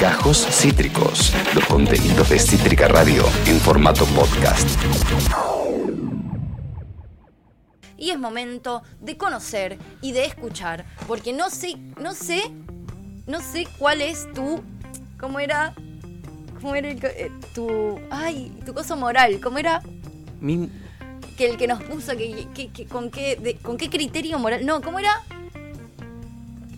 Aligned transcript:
Gajos 0.00 0.46
Cítricos, 0.50 1.32
los 1.54 1.64
contenidos 1.66 2.28
de 2.30 2.38
Cítrica 2.38 2.86
Radio 2.86 3.24
en 3.46 3.58
formato 3.58 4.04
podcast. 4.06 4.68
Y 7.96 8.10
es 8.10 8.18
momento 8.18 8.82
de 9.00 9.16
conocer 9.16 9.78
y 10.00 10.12
de 10.12 10.26
escuchar, 10.26 10.84
porque 11.08 11.32
no 11.32 11.50
sé, 11.50 11.76
no 12.00 12.14
sé, 12.14 12.42
no 13.26 13.40
sé 13.40 13.66
cuál 13.78 14.02
es 14.02 14.32
tu, 14.34 14.62
¿cómo 15.18 15.40
era? 15.40 15.74
¿Cómo 16.60 16.76
era 16.76 16.88
el 16.90 17.04
eh, 17.04 17.32
tu, 17.54 17.98
ay, 18.10 18.56
tu 18.64 18.72
cosa 18.72 18.94
moral? 18.94 19.40
¿Cómo 19.42 19.58
era? 19.58 19.82
Mi- 20.40 20.70
Que 21.36 21.50
el 21.50 21.56
que 21.56 21.66
nos 21.66 21.82
puso, 21.82 22.16
que, 22.16 22.46
que- 22.54 22.68
que- 22.70 22.86
con 22.86 23.10
qué, 23.10 23.34
de- 23.34 23.56
con 23.56 23.76
qué 23.78 23.90
criterio 23.90 24.38
moral, 24.38 24.64
no, 24.64 24.80
¿cómo 24.80 25.00
era? 25.00 25.22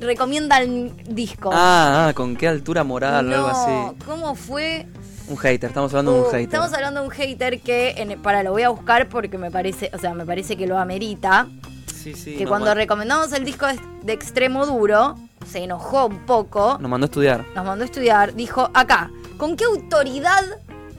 Recomienda 0.00 0.58
el 0.58 0.92
disco. 1.08 1.50
Ah, 1.52 2.08
ah, 2.08 2.12
con 2.14 2.36
qué 2.36 2.48
altura 2.48 2.84
moral 2.84 3.32
o 3.32 3.34
algo 3.34 3.46
así. 3.48 3.96
¿cómo 4.04 4.34
fue? 4.34 4.86
Un 5.28 5.36
hater, 5.38 5.70
estamos 5.70 5.92
hablando 5.92 6.12
de 6.12 6.18
Uh, 6.20 6.24
un 6.24 6.30
hater. 6.30 6.40
Estamos 6.42 6.72
hablando 6.72 7.00
de 7.00 7.06
un 7.06 7.12
hater 7.12 7.60
que, 7.60 7.94
en- 7.96 8.20
para, 8.22 8.42
lo 8.42 8.52
voy 8.52 8.62
a 8.62 8.68
buscar 8.68 9.08
porque 9.08 9.38
me 9.38 9.50
parece, 9.50 9.90
o 9.92 9.98
sea, 9.98 10.14
me 10.14 10.24
parece 10.24 10.56
que 10.56 10.66
lo 10.66 10.78
amerita. 10.78 11.48
Sí, 11.92 12.14
sí. 12.14 12.36
que 12.36 12.46
cuando 12.46 12.72
recomendamos 12.72 13.32
el 13.32 13.44
disco 13.44 13.66
de, 13.66 13.80
de 14.04 14.12
Extremo 14.12 14.64
Duro, 14.64 15.16
se 15.50 15.64
enojó 15.64 16.06
un 16.06 16.24
poco, 16.24 16.78
Nos 16.80 16.88
mandó 16.88 17.06
a 17.06 17.08
estudiar. 17.08 17.44
nos 17.56 17.64
mandó 17.64 17.82
a 17.82 17.86
estudiar, 17.86 18.34
dijo, 18.34 18.70
acá, 18.74 19.10
¿con 19.38 19.56
qué 19.56 19.64
autoridad 19.64 20.44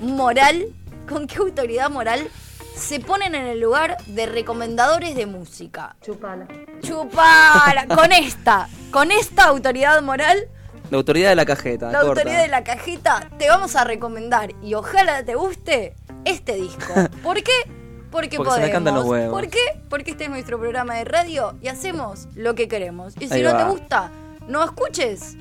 moral, 0.02 0.66
con 1.08 1.26
qué 1.28 1.38
autoridad 1.38 1.90
moral 1.90 2.28
se 2.78 3.00
ponen 3.00 3.36
en 3.36 3.46
el 3.48 3.60
lugar 3.60 3.98
de 4.06 4.26
recomendadores 4.26 5.16
de 5.16 5.26
música? 5.26 5.96
Chupala. 6.02 6.48
Chupala, 6.82 7.88
con 7.88 8.12
esta, 8.12 8.68
con 8.92 9.12
esta 9.12 9.46
autoridad 9.46 10.02
moral, 10.02 10.48
La 10.90 10.98
autoridad 10.98 11.30
de 11.30 11.36
la 11.36 11.46
cajeta. 11.46 11.88
la 11.92 12.00
corta. 12.00 12.22
autoridad 12.22 12.42
de 12.44 12.48
la 12.50 12.64
cajeta, 12.64 13.30
te 13.38 13.50
vamos 13.50 13.76
a 13.76 13.84
recomendar 13.84 14.52
y 14.62 14.74
ojalá 14.76 15.24
te 15.24 15.36
guste 15.36 15.96
este 16.26 16.56
disco. 16.56 16.94
¿Por 17.24 17.42
qué? 17.44 17.52
Porque, 18.12 18.38
Porque 18.38 18.52
se 18.52 18.60
me 18.62 18.68
podemos. 18.68 18.70
cantan 18.72 18.96
los 18.96 19.06
huevos. 19.06 19.32
¿Por 19.42 19.50
qué? 19.50 19.60
Porque 19.90 20.12
este 20.12 20.24
es 20.26 20.30
nuestro 20.30 20.58
programa 20.60 20.96
de 20.96 21.04
radio 21.04 21.56
y 21.62 21.68
hacemos 21.68 22.28
lo 22.36 22.56
que 22.56 22.68
queremos. 22.70 23.14
Y 23.20 23.28
si 23.28 23.34
Ahí 23.36 23.44
no 23.44 23.52
va. 23.52 23.58
te 23.58 23.64
gusta, 23.70 24.12
no 24.48 24.64
escuches. 24.64 25.36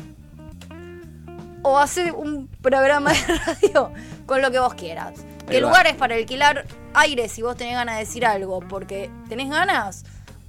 O 1.63 1.79
hace 1.79 2.13
un 2.13 2.49
programa 2.63 3.13
de 3.13 3.19
radio 3.47 3.93
con 4.27 4.43
lo 4.43 4.51
que 4.51 4.59
vos 4.59 4.75
quieras. 4.75 5.15
Que 5.47 5.53
Ahí 5.53 5.57
el 5.59 5.65
va. 5.65 5.69
lugar 5.69 5.87
es 5.87 5.95
para 5.95 6.17
alquilar 6.17 6.65
aire 6.97 7.29
si 7.29 7.43
vos 7.43 7.57
tenés 7.57 7.75
ganas 7.75 7.97
de 7.97 8.01
decir 8.01 8.27
algo. 8.27 8.61
Porque 8.61 9.11
tenés 9.29 9.49
ganas 9.49 10.05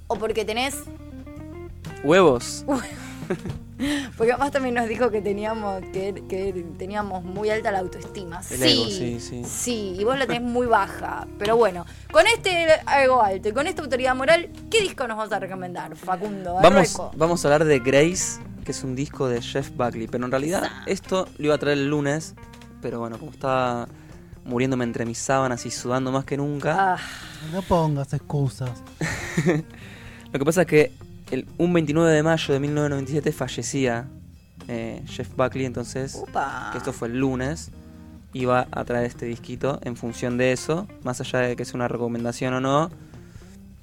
o 0.08 0.16
porque 0.16 0.44
tenés 0.44 0.74
Huevos. 2.02 2.64
Porque 4.16 4.32
además 4.32 4.50
también 4.50 4.74
nos 4.74 4.88
dijo 4.88 5.10
que 5.10 5.20
teníamos 5.20 5.80
que, 5.92 6.24
que 6.28 6.64
teníamos 6.76 7.22
muy 7.22 7.48
alta 7.50 7.70
la 7.70 7.78
autoestima. 7.78 8.40
El 8.50 8.58
sí, 8.58 8.64
ego, 8.64 8.90
sí, 8.90 9.20
sí. 9.20 9.42
Sí, 9.44 9.96
y 9.96 10.02
vos 10.02 10.18
la 10.18 10.26
tenés 10.26 10.42
muy 10.42 10.66
baja. 10.66 11.28
Pero 11.38 11.56
bueno, 11.56 11.86
con 12.10 12.26
este 12.26 12.66
ego 13.00 13.22
alto 13.22 13.50
y 13.50 13.52
con 13.52 13.68
esta 13.68 13.82
autoridad 13.82 14.16
moral, 14.16 14.50
¿qué 14.68 14.80
disco 14.80 15.06
nos 15.06 15.16
vas 15.16 15.30
a 15.30 15.38
recomendar, 15.38 15.94
Facundo? 15.94 16.54
Vamos, 16.60 17.00
vamos 17.14 17.44
a 17.44 17.48
hablar 17.48 17.64
de 17.64 17.78
Grace, 17.78 18.40
que 18.64 18.72
es 18.72 18.82
un 18.82 18.96
disco 18.96 19.28
de 19.28 19.40
Jeff 19.40 19.70
Buckley. 19.70 20.08
Pero 20.08 20.24
en 20.24 20.32
realidad 20.32 20.68
esto 20.86 21.28
lo 21.38 21.44
iba 21.44 21.54
a 21.54 21.58
traer 21.58 21.78
el 21.78 21.88
lunes. 21.88 22.34
Pero 22.82 22.98
bueno, 22.98 23.18
como 23.18 23.30
estaba 23.30 23.86
muriéndome 24.48 24.84
entre 24.84 25.04
mis 25.04 25.18
sábanas 25.18 25.64
y 25.66 25.70
sudando 25.70 26.10
más 26.10 26.24
que 26.24 26.36
nunca. 26.36 26.94
Ah, 26.94 26.98
No 27.52 27.62
pongas 27.62 28.12
excusas. 28.14 28.70
Lo 30.32 30.38
que 30.38 30.44
pasa 30.44 30.62
es 30.62 30.66
que 30.66 30.92
el, 31.30 31.46
un 31.58 31.72
29 31.72 32.10
de 32.12 32.22
mayo 32.22 32.54
de 32.54 32.60
1997 32.60 33.32
fallecía 33.32 34.06
eh, 34.66 35.02
Jeff 35.06 35.28
Buckley, 35.36 35.64
entonces, 35.66 36.18
upa. 36.20 36.70
que 36.72 36.78
esto 36.78 36.92
fue 36.92 37.08
el 37.08 37.18
lunes, 37.18 37.70
iba 38.32 38.66
a 38.70 38.84
traer 38.84 39.06
este 39.06 39.26
disquito 39.26 39.78
en 39.82 39.96
función 39.96 40.36
de 40.38 40.52
eso, 40.52 40.86
más 41.02 41.20
allá 41.20 41.40
de 41.40 41.56
que 41.56 41.62
es 41.62 41.74
una 41.74 41.88
recomendación 41.88 42.54
o 42.54 42.60
no, 42.60 42.90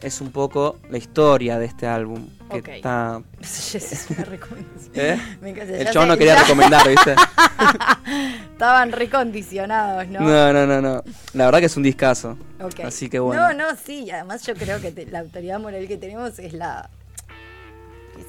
es 0.02 0.22
un 0.22 0.32
poco 0.32 0.78
la 0.90 0.98
historia 0.98 1.58
de 1.60 1.66
este 1.66 1.88
álbum, 1.88 2.28
que 2.52 2.58
Ok. 2.60 2.68
está... 2.70 3.22
Es 3.42 4.08
una 4.10 4.24
recomendación. 4.26 4.92
¿Eh? 4.96 5.38
Me 5.42 5.50
encanta, 5.52 5.78
El 5.78 5.88
sé, 5.88 6.06
no 6.06 6.18
quería 6.18 6.36
recomendar, 6.42 6.88
¿viste? 6.88 7.16
Estaban 8.52 8.92
recondicionados, 8.92 10.08
¿no? 10.08 10.20
No, 10.22 10.54
no, 10.54 10.66
no, 10.66 10.82
no. 10.82 11.04
La 11.34 11.46
verdad 11.46 11.60
que 11.60 11.66
es 11.66 11.78
un 11.78 11.84
discazo. 11.84 12.38
Ok. 12.62 12.82
Así 12.86 13.10
que 13.10 13.20
bueno. 13.20 13.42
No, 13.42 13.54
no, 13.54 13.76
sí, 13.84 14.04
y 14.04 14.12
además 14.12 14.46
yo 14.46 14.54
creo 14.54 14.80
que 14.82 14.92
te- 14.92 15.06
la 15.08 15.20
autoridad 15.20 15.60
moral 15.60 15.88
que 15.88 15.98
tenemos 15.98 16.40
es 16.40 16.54
la... 16.54 16.90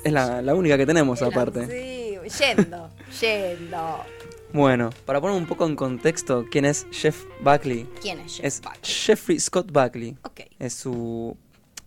Es 0.03 0.13
la, 0.13 0.43
la 0.43 0.55
única 0.55 0.77
que 0.77 0.87
tenemos 0.87 1.21
la- 1.21 1.29
aparte. 1.29 1.67
Sí, 1.67 2.19
yendo, 2.39 2.91
yendo. 3.21 4.05
Bueno, 4.53 4.91
para 5.05 5.21
poner 5.21 5.37
un 5.37 5.47
poco 5.47 5.67
en 5.67 5.77
contexto, 5.77 6.45
¿quién 6.51 6.65
es 6.65 6.87
Jeff 6.91 7.25
Buckley? 7.41 7.87
¿Quién 8.01 8.21
es 8.21 8.37
Jeff 8.37 8.45
Es 8.45 8.61
Buckley? 8.61 8.81
Jeffrey 8.83 9.41
Scott 9.41 9.71
Buckley. 9.71 10.17
Ok. 10.23 10.41
Es 10.59 10.75
su 10.75 11.37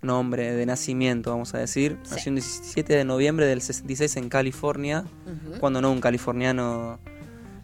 nombre 0.01 0.53
de 0.53 0.65
nacimiento, 0.65 1.31
vamos 1.31 1.53
a 1.53 1.57
decir. 1.57 1.97
Sí. 2.03 2.11
Nació 2.11 2.29
el 2.29 2.35
17 2.35 2.93
de 2.93 3.05
noviembre 3.05 3.45
del 3.45 3.61
66 3.61 4.17
en 4.17 4.29
California. 4.29 5.05
Cuando 5.59 5.81
no 5.81 5.91
un 5.91 6.01
californiano 6.01 6.99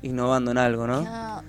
innovando 0.01 0.51
en 0.51 0.57
algo, 0.57 0.87
¿no? 0.87 1.43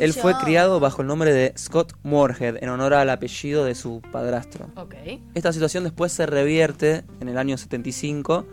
Él 0.00 0.12
fue 0.12 0.34
criado 0.38 0.78
bajo 0.78 1.02
el 1.02 1.08
nombre 1.08 1.32
de 1.32 1.52
Scott 1.58 1.94
Moorhead 2.04 2.62
en 2.62 2.68
honor 2.68 2.94
al 2.94 3.10
apellido 3.10 3.64
de 3.64 3.74
su 3.74 4.00
padrastro. 4.12 4.70
Ok. 4.76 4.94
Esta 5.34 5.52
situación 5.52 5.84
después 5.84 6.12
se 6.12 6.26
revierte 6.26 7.04
en 7.20 7.28
el 7.28 7.38
año 7.38 7.56
75, 7.58 8.46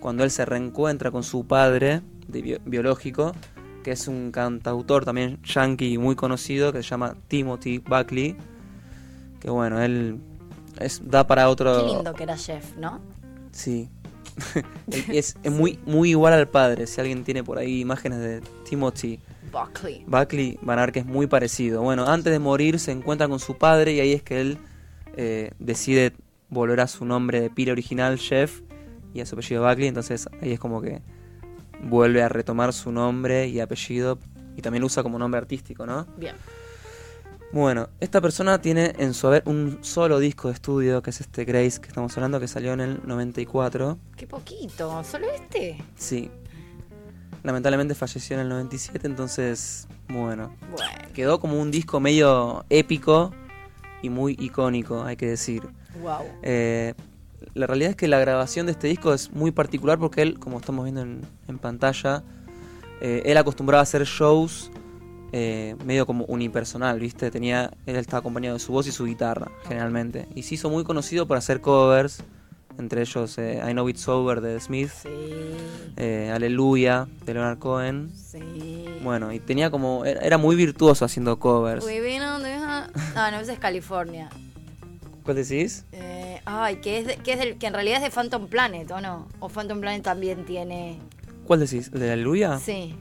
cuando 0.00 0.24
él 0.24 0.30
se 0.30 0.44
reencuentra 0.44 1.10
con 1.10 1.22
su 1.22 1.46
padre 1.46 2.02
de 2.26 2.60
biológico, 2.64 3.32
que 3.84 3.92
es 3.92 4.08
un 4.08 4.32
cantautor 4.32 5.04
también 5.04 5.38
yankee 5.44 5.98
muy 5.98 6.16
conocido, 6.16 6.72
que 6.72 6.82
se 6.82 6.88
llama 6.88 7.14
Timothy 7.28 7.78
Buckley. 7.78 8.36
Que 9.40 9.50
bueno, 9.50 9.80
él 9.80 10.18
es, 10.78 11.00
da 11.04 11.26
para 11.26 11.48
otro... 11.48 11.86
Qué 11.86 11.94
lindo 11.94 12.14
que 12.14 12.22
era 12.22 12.36
Jeff, 12.36 12.76
¿no? 12.76 13.00
Sí. 13.52 13.88
Es, 15.08 15.36
es 15.42 15.52
muy, 15.52 15.78
muy 15.86 16.10
igual 16.10 16.34
al 16.34 16.48
padre. 16.48 16.86
Si 16.86 17.00
alguien 17.00 17.24
tiene 17.24 17.42
por 17.42 17.58
ahí 17.58 17.80
imágenes 17.80 18.18
de 18.20 18.42
Timothy 18.68 19.18
Buckley. 19.50 20.04
Buckley, 20.06 20.58
van 20.62 20.78
a 20.78 20.82
ver 20.82 20.92
que 20.92 21.00
es 21.00 21.06
muy 21.06 21.26
parecido. 21.26 21.82
Bueno, 21.82 22.06
antes 22.06 22.32
de 22.32 22.38
morir 22.38 22.78
se 22.78 22.92
encuentra 22.92 23.28
con 23.28 23.40
su 23.40 23.56
padre 23.56 23.94
y 23.94 24.00
ahí 24.00 24.12
es 24.12 24.22
que 24.22 24.40
él 24.40 24.58
eh, 25.16 25.50
decide 25.58 26.12
volver 26.48 26.80
a 26.80 26.86
su 26.86 27.04
nombre 27.04 27.40
de 27.40 27.50
pila 27.50 27.72
original, 27.72 28.18
Jeff, 28.18 28.60
y 29.14 29.20
a 29.20 29.26
su 29.26 29.34
apellido 29.34 29.66
Buckley. 29.66 29.88
Entonces 29.88 30.28
ahí 30.42 30.52
es 30.52 30.60
como 30.60 30.82
que 30.82 31.00
vuelve 31.82 32.22
a 32.22 32.28
retomar 32.28 32.72
su 32.72 32.92
nombre 32.92 33.48
y 33.48 33.60
apellido 33.60 34.18
y 34.56 34.62
también 34.62 34.80
lo 34.80 34.86
usa 34.86 35.02
como 35.02 35.18
nombre 35.18 35.38
artístico, 35.38 35.86
¿no? 35.86 36.06
Bien. 36.16 36.34
Bueno, 37.52 37.88
esta 38.00 38.20
persona 38.20 38.60
tiene 38.60 38.92
en 38.98 39.14
su 39.14 39.26
haber 39.26 39.42
un 39.46 39.78
solo 39.82 40.18
disco 40.18 40.48
de 40.48 40.54
estudio, 40.54 41.02
que 41.02 41.10
es 41.10 41.20
este 41.20 41.44
Grace 41.44 41.80
que 41.80 41.88
estamos 41.88 42.14
hablando, 42.16 42.38
que 42.40 42.48
salió 42.48 42.72
en 42.72 42.80
el 42.80 43.00
94. 43.06 43.98
Qué 44.16 44.26
poquito. 44.26 45.02
¿Solo 45.04 45.26
este? 45.32 45.82
Sí. 45.96 46.30
Lamentablemente 47.42 47.94
falleció 47.94 48.34
en 48.36 48.42
el 48.42 48.48
97, 48.48 49.06
entonces, 49.06 49.86
bueno, 50.08 50.52
Bueno. 50.70 51.08
quedó 51.14 51.38
como 51.38 51.60
un 51.60 51.70
disco 51.70 52.00
medio 52.00 52.64
épico 52.68 53.32
y 54.02 54.10
muy 54.10 54.36
icónico, 54.38 55.04
hay 55.04 55.16
que 55.16 55.26
decir. 55.26 55.62
Wow. 56.02 56.22
Eh, 56.42 56.94
la 57.54 57.66
realidad 57.68 57.90
es 57.90 57.96
que 57.96 58.08
la 58.08 58.18
grabación 58.18 58.66
de 58.66 58.72
este 58.72 58.88
disco 58.88 59.14
es 59.14 59.30
muy 59.30 59.52
particular 59.52 59.98
porque 59.98 60.22
él, 60.22 60.38
como 60.40 60.58
estamos 60.58 60.84
viendo 60.84 61.02
en, 61.02 61.22
en 61.46 61.58
pantalla, 61.58 62.24
eh, 63.00 63.22
él 63.24 63.36
acostumbraba 63.36 63.80
a 63.80 63.82
hacer 63.84 64.04
shows 64.04 64.70
eh, 65.32 65.76
medio 65.84 66.06
como 66.06 66.24
unipersonal, 66.26 66.98
¿viste? 67.00 67.30
Tenía, 67.30 67.70
él 67.86 67.96
estaba 67.96 68.20
acompañado 68.20 68.54
de 68.54 68.60
su 68.60 68.72
voz 68.72 68.86
y 68.86 68.92
su 68.92 69.04
guitarra, 69.04 69.50
generalmente. 69.68 70.26
Y 70.34 70.42
se 70.44 70.54
hizo 70.54 70.70
muy 70.70 70.84
conocido 70.84 71.26
por 71.26 71.36
hacer 71.36 71.60
covers, 71.60 72.22
entre 72.78 73.00
ellos 73.02 73.36
eh, 73.38 73.62
I 73.66 73.72
Know 73.72 73.88
It's 73.88 74.06
Over 74.06 74.40
de 74.40 74.60
Smith, 74.60 74.90
Sí. 75.02 75.08
eh, 75.96 76.30
Aleluya 76.34 77.08
de 77.24 77.34
Leonard 77.34 77.58
Cohen. 77.58 78.10
Sí. 78.14 78.84
Bueno, 79.02 79.32
y 79.32 79.40
tenía 79.40 79.70
como. 79.70 80.04
Era, 80.04 80.36
muy 80.38 80.56
virtuoso 80.56 81.04
haciendo 81.04 81.38
covers. 81.38 81.84
Ah, 83.14 83.30
no, 83.30 83.40
ese 83.40 83.52
es 83.54 83.58
California. 83.58 84.28
¿Cuál 85.24 85.36
decís? 85.36 85.84
Eh, 85.92 86.40
ay, 86.44 86.76
que 86.76 86.98
es, 87.00 87.06
de- 87.06 87.16
que 87.16 87.32
es 87.32 87.38
del, 87.38 87.56
que 87.58 87.66
en 87.66 87.72
realidad 87.74 87.96
es 87.98 88.02
de 88.04 88.10
Phantom 88.10 88.46
Planet, 88.46 88.90
¿o 88.92 89.00
no? 89.00 89.26
O 89.40 89.48
Phantom 89.48 89.80
Planet 89.80 90.02
también 90.02 90.44
tiene. 90.44 90.98
¿Cuál 91.46 91.60
decís? 91.60 91.90
¿El 91.92 92.00
de 92.00 92.12
Aleluya? 92.12 92.58
Sí. 92.58 92.94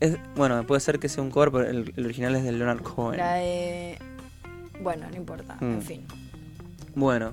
Es, 0.00 0.16
bueno, 0.34 0.66
puede 0.66 0.80
ser 0.80 0.98
que 0.98 1.08
sea 1.08 1.22
un 1.22 1.30
cover, 1.30 1.50
pero 1.50 1.68
el, 1.68 1.92
el 1.96 2.04
original 2.04 2.36
es 2.36 2.44
de 2.44 2.52
Leonard 2.52 2.82
Cohen. 2.82 3.16
La 3.18 3.34
de. 3.34 3.98
Bueno, 4.82 5.06
no 5.10 5.16
importa. 5.16 5.56
En 5.60 5.78
Mm. 5.78 5.82
fin. 5.82 6.02
Bueno, 6.94 7.32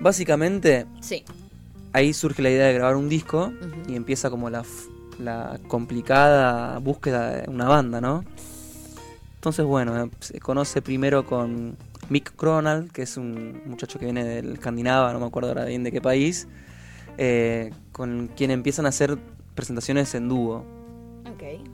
básicamente 0.00 0.86
Sí. 1.00 1.24
ahí 1.92 2.12
surge 2.12 2.42
la 2.42 2.50
idea 2.50 2.66
de 2.66 2.74
grabar 2.74 2.96
un 2.96 3.08
disco 3.08 3.52
y 3.88 3.94
empieza 3.96 4.30
como 4.30 4.50
la, 4.50 4.64
la 5.18 5.58
complicada 5.68 6.78
búsqueda 6.78 7.30
de 7.42 7.50
una 7.50 7.66
banda, 7.66 8.00
¿no? 8.00 8.24
Entonces, 9.36 9.64
bueno, 9.64 10.04
eh, 10.04 10.10
se 10.20 10.40
conoce 10.40 10.82
primero 10.82 11.24
con 11.24 11.76
Mick 12.10 12.34
Cronald, 12.34 12.90
que 12.90 13.02
es 13.02 13.16
un 13.16 13.62
muchacho 13.66 13.98
que 13.98 14.06
viene 14.06 14.24
del 14.24 14.54
Escandinava, 14.54 15.12
no 15.12 15.20
me 15.20 15.26
acuerdo 15.26 15.50
ahora 15.50 15.64
bien 15.64 15.84
de 15.84 15.92
qué 15.92 16.00
país. 16.00 16.48
eh, 17.20 17.72
con 17.90 18.28
quien 18.36 18.52
empiezan 18.52 18.86
a 18.86 18.90
hacer 18.90 19.18
presentaciones 19.56 20.14
en 20.14 20.28
dúo. 20.28 20.64
Ok, 21.38 21.68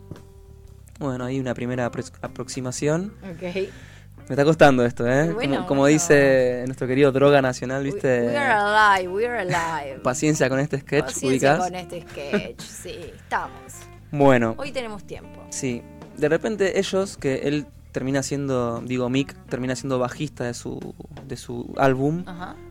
Bueno, 0.99 1.25
hay 1.25 1.41
una 1.41 1.55
primera 1.55 1.91
apro- 1.91 2.13
aproximación. 2.23 3.15
ok. 3.23 3.43
Me 4.27 4.31
está 4.31 4.45
costando 4.45 4.87
esto, 4.87 5.07
¿eh? 5.07 5.33
Bueno, 5.35 5.57
como, 5.57 5.67
como 5.67 5.81
bueno. 5.83 5.93
dice 5.93 6.63
nuestro 6.67 6.87
querido 6.87 7.13
Droga 7.13 7.43
Nacional, 7.43 7.83
¿viste? 7.85 8.21
We, 8.23 8.27
we 8.29 8.37
are 8.39 8.53
alive, 8.55 9.09
we 9.13 9.27
are 9.27 9.39
alive. 9.41 10.01
Paciencia 10.03 10.49
con 10.49 10.61
este 10.61 10.81
sketch, 10.81 11.05
Paciencia 11.05 11.29
ubicás. 11.57 11.59
con 11.59 11.75
este 11.75 12.01
sketch, 12.09 12.61
sí, 12.61 12.97
estamos. 13.17 13.73
Bueno, 14.13 14.55
Hoy 14.57 14.71
tenemos 14.73 15.05
tiempo. 15.05 15.43
sí. 15.51 15.83
De 16.17 16.29
repente 16.29 16.79
ellos, 16.79 17.17
que 17.17 17.41
él 17.49 17.67
termina 17.95 18.25
siendo, 18.25 18.81
digo, 18.81 19.09
Mick 19.09 19.33
termina 19.47 19.77
siendo 19.77 20.01
bajista 20.01 20.43
de 20.43 20.53
su, 20.53 20.95
de 21.29 21.37
su 21.37 21.73
álbum, 21.79 22.25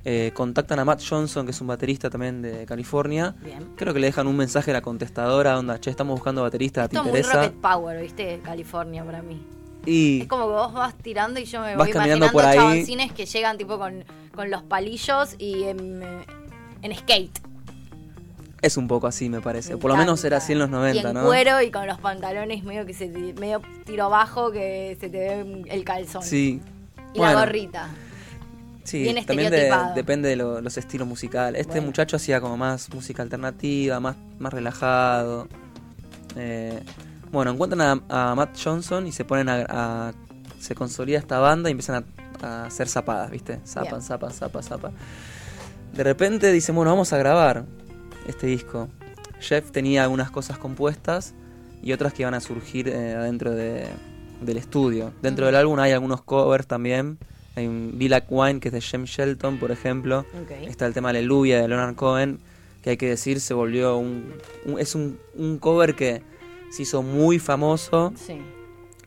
eh, 0.04 0.32
contactan 0.36 0.80
a 0.80 0.86
Matt 0.86 1.02
Johnson, 1.02 1.46
que 1.46 1.52
es 1.52 1.62
un 1.62 1.68
baterista 1.68 2.10
también 2.10 2.42
de 2.42 2.66
California. 2.66 3.34
bien. 3.42 3.70
Creo 3.78 3.94
que 3.94 4.02
le 4.02 4.08
dejan 4.08 4.28
un 4.28 4.36
mensaje 4.36 4.72
a 4.72 4.74
la 4.74 4.82
contestadora, 4.82 5.58
onda, 5.58 5.80
che, 5.80 5.90
estamos 5.90 6.16
buscando 6.16 6.42
baterista, 6.42 6.90
¿te 6.90 6.98
Esto 6.98 7.08
es 7.08 7.12
muy 7.14 7.20
interesa? 7.22 7.46
Rocket 7.46 7.62
Power, 7.62 8.02
¿viste? 8.02 8.42
California 8.44 9.06
para 9.06 9.22
mí. 9.22 9.42
Y 9.86 10.22
Es 10.24 10.28
como 10.28 10.48
que 10.48 10.54
vos 10.54 10.74
vas 10.74 10.94
tirando 10.96 11.40
y 11.40 11.46
yo 11.46 11.62
me 11.62 11.76
Vas 11.78 11.86
voy 11.88 11.92
caminando 11.94 12.26
imaginando 12.26 12.32
por 12.34 12.44
ahí. 12.46 12.58
chaboncines 12.58 13.14
que 13.14 13.26
llegan 13.26 13.58
tipo 13.58 13.78
con, 13.78 14.04
con 14.36 14.52
los 14.52 14.62
palillos 14.64 15.36
y 15.40 15.64
en, 15.64 16.04
en 16.82 16.96
skate. 16.98 17.40
Es 18.64 18.78
un 18.78 18.88
poco 18.88 19.06
así, 19.08 19.30
me 19.30 19.42
parece. 19.42 19.74
Me 19.74 19.78
Por 19.78 19.92
lo 19.92 19.98
menos 19.98 20.24
era 20.24 20.38
así 20.38 20.54
en 20.54 20.60
los 20.60 20.70
90, 20.70 21.02
y 21.02 21.06
en 21.06 21.14
¿no? 21.14 21.26
cuero 21.26 21.62
y 21.62 21.70
con 21.70 21.86
los 21.86 22.00
pantalones 22.00 22.64
medio 22.64 22.86
que 22.86 22.94
se 22.94 23.08
medio 23.10 23.62
tiro 23.86 24.10
bajo 24.10 24.52
que 24.52 24.98
se 25.00 25.10
te 25.10 25.18
ve 25.18 25.64
el 25.70 25.84
calzón. 25.84 26.24
Sí. 26.24 26.62
Y 27.14 27.20
Bueno, 27.20 27.34
la 27.34 27.40
gorrita. 27.46 27.90
Sí, 28.84 29.04
bien 29.04 29.26
también 29.26 29.50
de- 29.52 29.72
depende 29.96 30.28
de 30.30 30.36
lo- 30.36 30.60
los 30.60 30.78
estilos 30.78 31.08
musicales. 31.08 31.62
Este 31.62 31.74
Bueno. 31.74 31.88
muchacho 31.88 32.16
hacía 32.18 32.42
como 32.42 32.58
más 32.58 32.94
música 32.94 33.22
alternativa, 33.24 34.00
más, 34.00 34.16
más 34.40 34.52
relajado. 34.52 35.48
Eh, 36.36 36.82
bueno, 37.32 37.52
encuentran 37.52 38.02
a, 38.10 38.32
a 38.32 38.36
Matt 38.36 38.58
Johnson 38.62 39.08
y 39.08 39.12
se 39.12 39.24
ponen 39.26 39.48
a, 39.50 39.66
a- 39.70 40.14
se 40.60 40.76
consolida 40.76 41.18
esta 41.20 41.40
banda 41.40 41.70
y 41.70 41.72
empiezan 41.72 42.04
a, 42.42 42.46
a 42.48 42.66
hacer 42.66 42.88
zapadas, 42.88 43.30
¿viste? 43.32 43.60
Zapan, 43.66 43.90
Bien. 43.92 44.02
zapan, 44.02 44.32
zapan, 44.34 44.64
zapan. 44.64 44.92
De 45.94 46.04
repente 46.04 46.52
dicen, 46.52 46.74
bueno, 46.76 46.92
vamos 46.92 47.14
a 47.14 47.18
grabar 47.18 47.66
este 48.28 48.48
disco. 48.48 48.90
Jeff 49.40 49.72
tenía 49.72 50.04
algunas 50.04 50.32
cosas 50.32 50.58
compuestas 50.58 51.34
y 51.82 51.92
otras 51.92 52.14
que 52.14 52.22
iban 52.24 52.34
a 52.34 52.40
surgir 52.40 52.88
eh, 52.88 53.14
adentro 53.14 53.52
de- 53.52 53.88
del 54.42 54.58
estudio. 54.58 55.14
Dentro 55.22 55.46
del 55.46 55.56
álbum 55.56 55.80
hay 55.80 55.92
algunos 55.92 56.22
covers 56.22 56.68
también. 56.68 57.18
Hay 57.56 57.68
un 57.68 57.94
Be 57.98 58.10
Like 58.10 58.28
Wine 58.30 58.60
que 58.60 58.70
es 58.70 58.74
de 58.74 58.82
James 58.82 59.10
Shelton, 59.10 59.58
por 59.60 59.72
ejemplo. 59.72 60.26
Está 60.68 60.86
el 60.86 60.94
tema 60.94 61.10
Aleluya 61.10 61.62
de 61.62 61.68
Leonard 61.68 61.96
Cohen, 61.96 62.40
que 62.82 62.92
hay 62.92 62.98
que 62.98 63.08
decir 63.10 63.40
se 63.40 63.54
volvió 63.54 63.98
un, 63.98 64.34
un- 64.66 64.80
es 64.80 64.96
un, 64.96 65.20
un 65.36 65.58
cover 65.60 65.96
que 65.96 66.22
se 66.72 66.82
hizo 66.84 67.04
muy 67.04 67.38
famoso 67.40 68.12
Sí. 68.16 68.42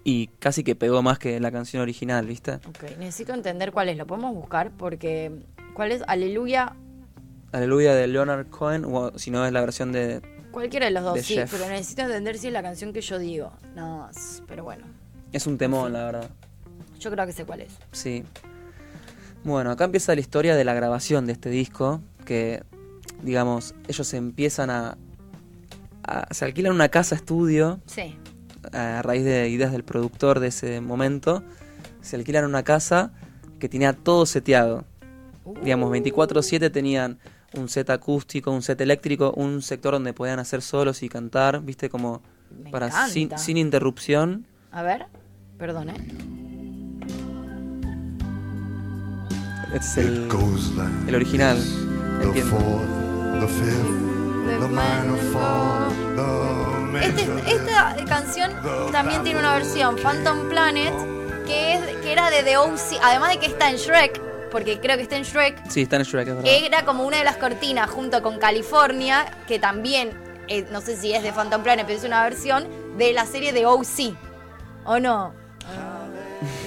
y 0.05 0.29
casi 0.39 0.63
que 0.63 0.77
pegó 0.77 1.03
más 1.03 1.19
que 1.19 1.41
la 1.41 1.51
canción 1.51 1.83
original, 1.83 2.27
¿viste? 2.27 2.53
Ok, 2.55 2.97
necesito 2.99 3.35
entender 3.35 3.73
cuál 3.73 3.89
es. 3.89 3.97
Lo 3.99 4.07
podemos 4.07 4.35
buscar 4.35 4.71
porque. 4.77 5.33
¿Cuál 5.75 5.93
es? 5.93 6.03
Aleluya. 6.07 6.75
Aleluya 7.53 7.95
de 7.95 8.07
Leonard 8.07 8.47
Cohen, 8.49 8.85
o 8.85 9.17
si 9.19 9.31
no 9.31 9.47
es 9.47 9.53
la 9.53 9.61
versión 9.61 9.93
de... 9.93 10.21
Cualquiera 10.51 10.87
de 10.87 10.93
los 10.93 11.05
dos, 11.05 11.15
De 11.15 11.23
sí. 11.23 11.35
Jeff. 11.35 11.51
Pero 11.53 11.69
necesito 11.69 12.03
entender 12.03 12.39
si 12.39 12.47
es 12.49 12.53
la 12.53 12.63
canción 12.63 12.93
que 12.93 13.01
yo 13.01 13.19
digo. 13.19 13.53
Nada 13.75 13.97
más. 14.07 14.43
Pero 14.47 14.65
bueno. 14.65 14.85
Es 15.33 15.47
un 15.47 15.59
temón, 15.59 15.93
la 15.93 16.05
verdad. 16.05 16.31
Yo 16.99 17.11
creo 17.11 17.27
que 17.27 17.33
sé 17.33 17.45
cuál 17.45 17.61
es. 17.61 17.73
Sí. 17.93 18.25
Bueno, 19.45 19.71
acá 19.71 19.85
empieza 19.85 20.15
la 20.15 20.21
historia 20.21 20.57
de 20.57 20.65
la 20.65 20.75
grabación 20.75 21.27
de 21.27 21.33
este 21.33 21.51
disco, 21.51 22.01
que, 22.25 22.63
digamos, 23.23 23.75
ellos 23.87 24.13
empiezan 24.15 24.71
a... 24.71 24.97
a- 26.05 26.27
se 26.33 26.45
alquilan 26.47 26.73
una 26.73 26.89
casa 26.89 27.15
estudio 27.15 27.81
Sí. 27.87 28.17
a 28.73 29.03
raíz 29.03 29.25
de 29.25 29.49
ideas 29.51 29.73
del 29.73 29.85
productor 29.85 30.41
de 30.41 30.49
ese 30.49 30.81
momento. 30.81 31.43
Se 32.01 32.17
alquilan 32.17 32.45
una 32.45 32.63
casa 32.63 33.13
que 33.59 33.69
tenía 33.69 33.93
todo 33.93 34.25
seteado. 34.27 34.85
Digamos, 35.63 35.93
24/7 35.93 36.73
tenían 36.73 37.19
un 37.57 37.69
set 37.69 37.91
acústico, 37.91 38.51
un 38.51 38.63
set 38.63 38.81
eléctrico, 38.81 39.33
un 39.37 39.63
sector 39.63 39.93
donde 39.93 40.13
podían 40.13 40.39
hacer 40.39 40.63
solos 40.63 41.03
y 41.03 41.09
cantar, 41.09 41.63
viste, 41.63 41.89
como 41.89 42.23
Me 42.63 42.71
para 42.71 42.87
encanta. 42.87 43.09
sin, 43.09 43.37
sin 43.39 43.57
interrupción. 43.57 44.47
A 44.73 44.83
ver. 44.83 45.07
Perdón, 45.59 45.91
¿eh? 45.91 45.95
Este 49.75 49.79
es 49.79 49.97
el, 49.99 50.29
el 51.09 51.15
original. 51.15 51.59
the 52.21 52.25
Entiendo. 52.25 52.51
fourth, 52.57 53.41
the 53.41 53.49
fifth, 53.49 54.61
the 54.61 54.69
minor 54.69 55.19
fall, 55.33 55.93
the 56.17 57.07
Este- 57.07 57.55
esta 57.55 57.95
canción 58.07 58.51
también 58.93 59.23
tiene 59.23 59.39
una 59.41 59.55
versión, 59.55 59.97
Phantom 59.99 60.49
Planet, 60.49 60.95
que, 61.47 61.75
es, 61.75 61.97
que 61.99 62.13
era 62.13 62.31
de 62.31 62.43
The 62.43 62.57
O.C., 62.57 62.97
además 63.03 63.31
de 63.33 63.39
que 63.41 63.47
está 63.47 63.71
en 63.71 63.77
Shrek, 63.77 64.21
porque 64.57 64.81
creo 64.81 64.97
que 64.97 65.03
está 65.03 65.17
en 65.19 65.25
Shrek, 65.25 65.69
Sí, 65.69 65.83
está 65.83 65.97
en 65.97 66.03
Shrek, 66.05 66.29
es 66.29 66.35
verdad. 66.37 66.51
era 66.65 66.85
como 66.87 67.05
una 67.07 67.19
de 67.19 67.25
las 67.25 67.37
cortinas 67.37 67.91
junto 67.91 68.23
con 68.23 68.39
California, 68.39 69.27
que 69.47 69.59
también, 69.59 70.13
eh, 70.49 70.67
no 70.73 70.81
sé 70.81 70.97
si 70.97 71.13
es 71.13 71.23
de 71.23 71.31
Phantom 71.31 71.63
Planet, 71.63 71.85
pero 71.87 71.99
es 71.99 72.05
una 72.07 72.23
versión 72.25 72.65
de 72.97 73.13
la 73.13 73.27
serie 73.27 73.53
de 73.53 73.67
O.C., 73.67 74.15
¿o 74.87 74.99
no? 74.99 75.35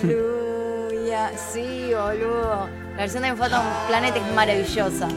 Aleluya, 0.03 1.31
sí, 1.51 1.89
boludo. 1.93 2.67
La 2.95 2.97
versión 2.97 3.23
de 3.23 3.33
Phantom 3.33 3.63
Planet 3.87 4.15
es 4.15 4.35
maravillosa. 4.35 5.07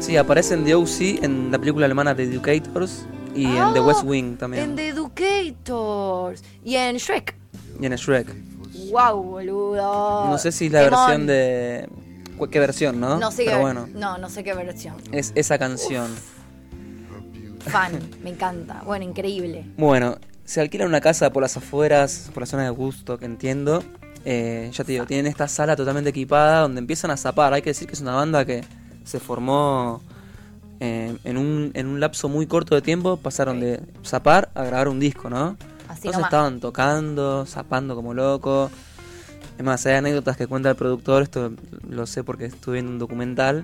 Sí, 0.00 0.16
aparece 0.18 0.54
en 0.54 0.64
The 0.64 0.74
O.C., 0.74 1.20
en 1.22 1.50
la 1.50 1.58
película 1.58 1.86
alemana 1.86 2.14
The 2.14 2.24
Educators 2.24 3.06
y 3.34 3.44
en 3.46 3.72
The 3.72 3.78
Ah, 3.78 3.82
West 3.82 4.02
Wing 4.04 4.36
también. 4.36 4.64
En 4.64 4.76
The 4.76 4.88
Educators 4.88 6.42
y 6.64 6.76
en 6.76 6.96
Shrek. 6.96 7.34
Y 7.80 7.86
en 7.86 7.94
Shrek. 7.94 8.26
Wow, 8.90 9.22
boludo. 9.22 10.26
No 10.28 10.38
sé 10.38 10.52
si 10.52 10.66
es 10.66 10.72
la 10.72 10.82
versión 10.82 11.26
de... 11.26 11.88
¿Qué 12.48 12.58
versión, 12.60 13.00
no? 13.00 13.18
No 13.18 13.30
sé 13.30 13.44
Pero 13.44 13.56
qué 13.56 13.62
bueno, 13.62 13.88
No, 13.94 14.16
no 14.18 14.28
sé 14.30 14.42
qué 14.44 14.54
versión. 14.54 14.94
es 15.12 15.32
esa 15.34 15.58
canción. 15.58 16.08
Fan, 17.60 17.92
me 18.22 18.30
encanta. 18.30 18.82
Bueno, 18.86 19.04
increíble. 19.04 19.66
Bueno, 19.76 20.16
se 20.44 20.60
alquilan 20.60 20.88
una 20.88 21.00
casa 21.00 21.30
por 21.32 21.42
las 21.42 21.56
afueras, 21.56 22.30
por 22.32 22.42
la 22.42 22.46
zona 22.46 22.64
de 22.64 22.70
Gusto, 22.70 23.18
que 23.18 23.26
entiendo. 23.26 23.84
Eh, 24.24 24.70
ya 24.72 24.84
te 24.84 24.92
digo, 24.92 25.06
tienen 25.06 25.26
esta 25.26 25.46
sala 25.48 25.76
totalmente 25.76 26.10
equipada 26.10 26.60
donde 26.60 26.78
empiezan 26.80 27.10
a 27.10 27.16
zapar. 27.16 27.52
Hay 27.52 27.62
que 27.62 27.70
decir 27.70 27.86
que 27.86 27.94
es 27.94 28.00
una 28.00 28.14
banda 28.14 28.44
que 28.44 28.64
se 29.04 29.20
formó 29.20 30.02
eh, 30.80 31.16
en, 31.24 31.36
un, 31.36 31.70
en 31.74 31.86
un 31.86 32.00
lapso 32.00 32.28
muy 32.28 32.46
corto 32.46 32.74
de 32.74 32.82
tiempo. 32.82 33.16
Pasaron 33.18 33.60
de 33.60 33.80
zapar 34.04 34.50
a 34.54 34.64
grabar 34.64 34.88
un 34.88 34.98
disco, 35.00 35.28
¿no? 35.28 35.56
Así 35.88 36.08
Entonces 36.08 36.12
nomás. 36.12 36.28
estaban 36.28 36.60
tocando, 36.60 37.44
zapando 37.46 37.94
como 37.94 38.14
loco. 38.14 38.70
Es 39.60 39.64
más, 39.64 39.84
hay 39.84 39.92
anécdotas 39.96 40.38
que 40.38 40.46
cuenta 40.46 40.70
el 40.70 40.74
productor, 40.76 41.22
esto 41.22 41.52
lo 41.86 42.06
sé 42.06 42.24
porque 42.24 42.46
estuve 42.46 42.76
viendo 42.76 42.92
un 42.92 42.98
documental 42.98 43.62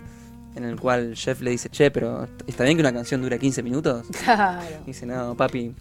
en 0.55 0.65
el 0.65 0.79
cual 0.79 1.15
Jeff 1.17 1.41
le 1.41 1.53
dice, 1.53 1.71
che, 1.71 1.91
pero 1.91 2.29
¿está 2.47 2.65
bien 2.65 2.77
que 2.77 2.83
una 2.83 2.93
canción 2.93 3.23
dure 3.23 3.39
15 3.39 3.63
minutos? 3.63 4.05
Claro. 4.25 4.61
Y 4.83 4.89
dice, 4.89 5.07
no, 5.07 5.35
papi, 5.35 5.75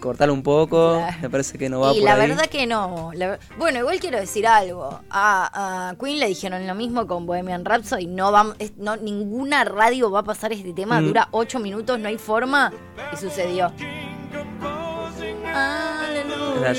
cortalo 0.00 0.32
un 0.32 0.42
poco, 0.42 0.96
Claro. 0.96 1.16
me 1.20 1.28
parece 1.28 1.58
que 1.58 1.68
no 1.68 1.80
va 1.80 1.92
Y 1.92 1.96
por 1.96 2.04
la 2.04 2.14
ahí. 2.14 2.28
verdad 2.30 2.46
que 2.46 2.66
no. 2.66 3.10
La 3.12 3.38
bueno, 3.58 3.80
igual 3.80 4.00
quiero 4.00 4.18
decir 4.18 4.46
algo. 4.46 5.00
A, 5.10 5.90
a 5.90 5.94
Queen 5.96 6.18
le 6.18 6.28
dijeron 6.28 6.66
lo 6.66 6.74
mismo 6.74 7.06
con 7.06 7.26
Bohemian 7.26 7.62
Rhapsody. 7.66 8.06
No 8.06 8.54
es- 8.58 8.74
no, 8.78 8.96
ninguna 8.96 9.64
radio 9.64 10.10
va 10.10 10.20
a 10.20 10.24
pasar 10.24 10.54
este 10.54 10.72
tema. 10.72 10.98
Mm. 11.02 11.06
Dura 11.08 11.28
ocho 11.32 11.58
minutos, 11.58 11.98
no 11.98 12.08
hay 12.08 12.16
forma. 12.16 12.72
Y 13.12 13.16
sucedió. 13.18 13.70
Aleluya. 15.54 16.70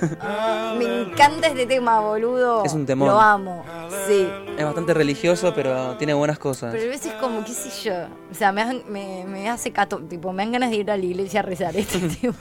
Me 0.78 1.02
encanta 1.02 1.48
este 1.48 1.66
tema, 1.66 2.00
boludo. 2.00 2.64
Es 2.64 2.72
un 2.72 2.86
temón. 2.86 3.08
Lo 3.08 3.20
amo. 3.20 3.64
Sí. 4.06 4.28
Es 4.58 4.64
bastante 4.64 4.94
religioso, 4.94 5.52
pero 5.54 5.96
tiene 5.96 6.14
buenas 6.14 6.38
cosas. 6.38 6.72
Pero 6.72 6.84
a 6.84 6.88
veces 6.88 7.12
como, 7.20 7.44
qué 7.44 7.52
sé 7.52 7.70
yo. 7.88 7.94
O 8.30 8.34
sea, 8.34 8.52
me, 8.52 8.82
me, 8.88 9.24
me 9.26 9.48
hace 9.50 9.70
cato, 9.72 9.98
tipo, 9.98 10.32
me 10.32 10.42
dan 10.44 10.52
ganas 10.52 10.70
de 10.70 10.76
ir 10.76 10.90
a 10.90 10.96
la 10.96 11.04
iglesia 11.04 11.40
a 11.40 11.42
rezar 11.42 11.76
este 11.76 11.98
tema. 12.20 12.36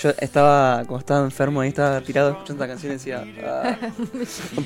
Yo 0.00 0.10
estaba, 0.18 0.84
como 0.86 0.98
estaba 0.98 1.24
enfermo 1.24 1.60
ahí, 1.60 1.68
estaba 1.70 2.00
tirado 2.00 2.30
escuchando 2.30 2.64
esta 2.64 2.72
canción 2.72 2.92
y 2.92 2.94
decía, 2.96 3.24
ah, 3.44 3.76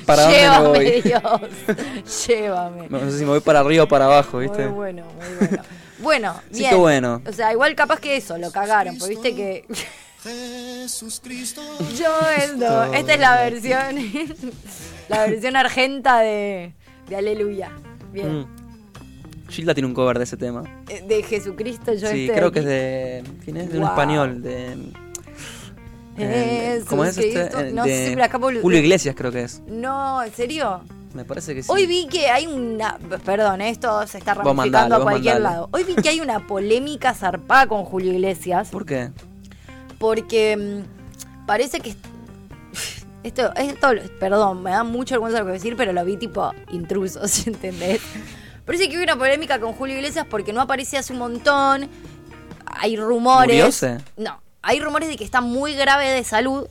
¿para 0.05 0.23
dónde 0.23 0.37
me 0.37 0.41
Llévame, 0.41 0.67
voy? 0.69 1.01
Dios. 1.01 2.27
Llévame. 2.27 2.87
No 2.89 2.99
sé 2.99 3.11
si 3.17 3.23
me 3.23 3.29
voy 3.31 3.39
para 3.39 3.59
arriba 3.61 3.83
o 3.83 3.87
para 3.87 4.05
abajo, 4.05 4.39
¿viste? 4.39 4.65
Muy 4.65 4.73
bueno, 4.73 5.03
muy 5.15 5.47
bueno. 5.47 5.63
Bueno, 5.99 6.33
Sí, 6.51 6.59
bien. 6.59 6.71
qué 6.71 6.75
bueno. 6.75 7.21
O 7.27 7.31
sea, 7.31 7.51
igual 7.53 7.73
capaz 7.75 7.99
que 7.99 8.17
eso, 8.17 8.37
lo 8.37 8.51
cagaron, 8.51 8.97
porque 8.97 9.13
viste 9.15 9.35
que... 9.35 9.65
Yo 11.97 12.11
endo. 12.51 12.83
Esta 12.93 13.13
es 13.13 13.19
la 13.19 13.35
versión, 13.41 13.95
la 15.09 15.25
versión 15.25 15.55
argenta 15.55 16.19
de, 16.19 16.73
de 17.09 17.15
Aleluya. 17.15 17.71
Bien. 18.11 18.39
Mm. 18.41 18.45
Gilda 19.49 19.73
tiene 19.73 19.87
un 19.87 19.93
cover 19.93 20.17
de 20.17 20.23
ese 20.23 20.37
tema. 20.37 20.63
Eh, 20.89 21.03
De 21.07 21.21
Jesucristo, 21.23 21.93
yo 21.93 22.07
Sí, 22.07 22.25
este 22.25 22.37
creo 22.37 22.51
que 22.51 22.59
es 22.59 22.65
de. 22.65 23.23
¿Quién 23.43 23.57
es? 23.57 23.69
De 23.69 23.77
un 23.77 23.83
Wow. 23.83 23.89
español. 23.91 24.41
De. 24.41 24.77
eh, 26.17 26.83
¿Cómo 26.87 27.05
es 27.05 27.17
este? 27.17 27.41
Eh, 27.67 27.71
No 27.73 27.83
de 27.83 28.05
sé, 28.07 28.11
pero 28.13 28.23
acá 28.23 28.39
bolu- 28.39 28.61
Julio 28.61 28.79
Iglesias, 28.79 29.15
creo 29.17 29.31
que 29.31 29.43
es. 29.43 29.61
No, 29.67 30.23
¿en 30.23 30.33
serio? 30.33 30.81
Me 31.13 31.25
parece 31.25 31.53
que 31.53 31.61
sí. 31.61 31.69
Hoy 31.71 31.85
vi 31.85 32.07
que 32.07 32.27
hay 32.29 32.47
una. 32.47 32.97
Perdón, 33.25 33.61
esto 33.61 34.07
se 34.07 34.17
está 34.17 34.33
ramificando 34.33 34.95
a 34.95 35.01
cualquier 35.01 35.41
lado. 35.41 35.69
Hoy 35.71 35.83
vi 35.83 35.95
que 35.95 36.09
hay 36.09 36.21
una 36.21 36.47
polémica 36.47 37.13
zarpada 37.13 37.67
con 37.67 37.83
Julio 37.83 38.11
Iglesias. 38.13 38.69
¿Por 38.69 38.85
qué? 38.85 39.11
Porque 40.03 40.57
mm, 40.57 41.45
parece 41.45 41.79
que. 41.79 41.95
Esto, 43.23 43.53
esto, 43.55 43.87
perdón, 44.19 44.63
me 44.63 44.71
da 44.71 44.83
mucha 44.83 45.15
vergüenza 45.15 45.39
lo 45.39 45.45
que 45.45 45.51
voy 45.51 45.55
a 45.55 45.61
decir, 45.61 45.77
pero 45.77 45.93
lo 45.93 46.03
vi 46.03 46.17
tipo 46.17 46.51
intrusos, 46.73 47.47
¿entendés? 47.47 48.01
Parece 48.65 48.89
que 48.89 48.97
hubo 48.97 49.03
una 49.03 49.15
polémica 49.15 49.61
con 49.61 49.71
Julio 49.71 49.95
Iglesias 49.95 50.27
porque 50.29 50.51
no 50.51 50.59
aparecía 50.59 50.99
hace 50.99 51.13
un 51.13 51.19
montón. 51.19 51.89
Hay 52.65 52.97
rumores. 52.97 53.55
¿Murióse? 53.55 53.99
No, 54.17 54.41
hay 54.61 54.81
rumores 54.81 55.07
de 55.07 55.15
que 55.15 55.23
está 55.23 55.39
muy 55.39 55.73
grave 55.73 56.09
de 56.09 56.25
salud. 56.25 56.67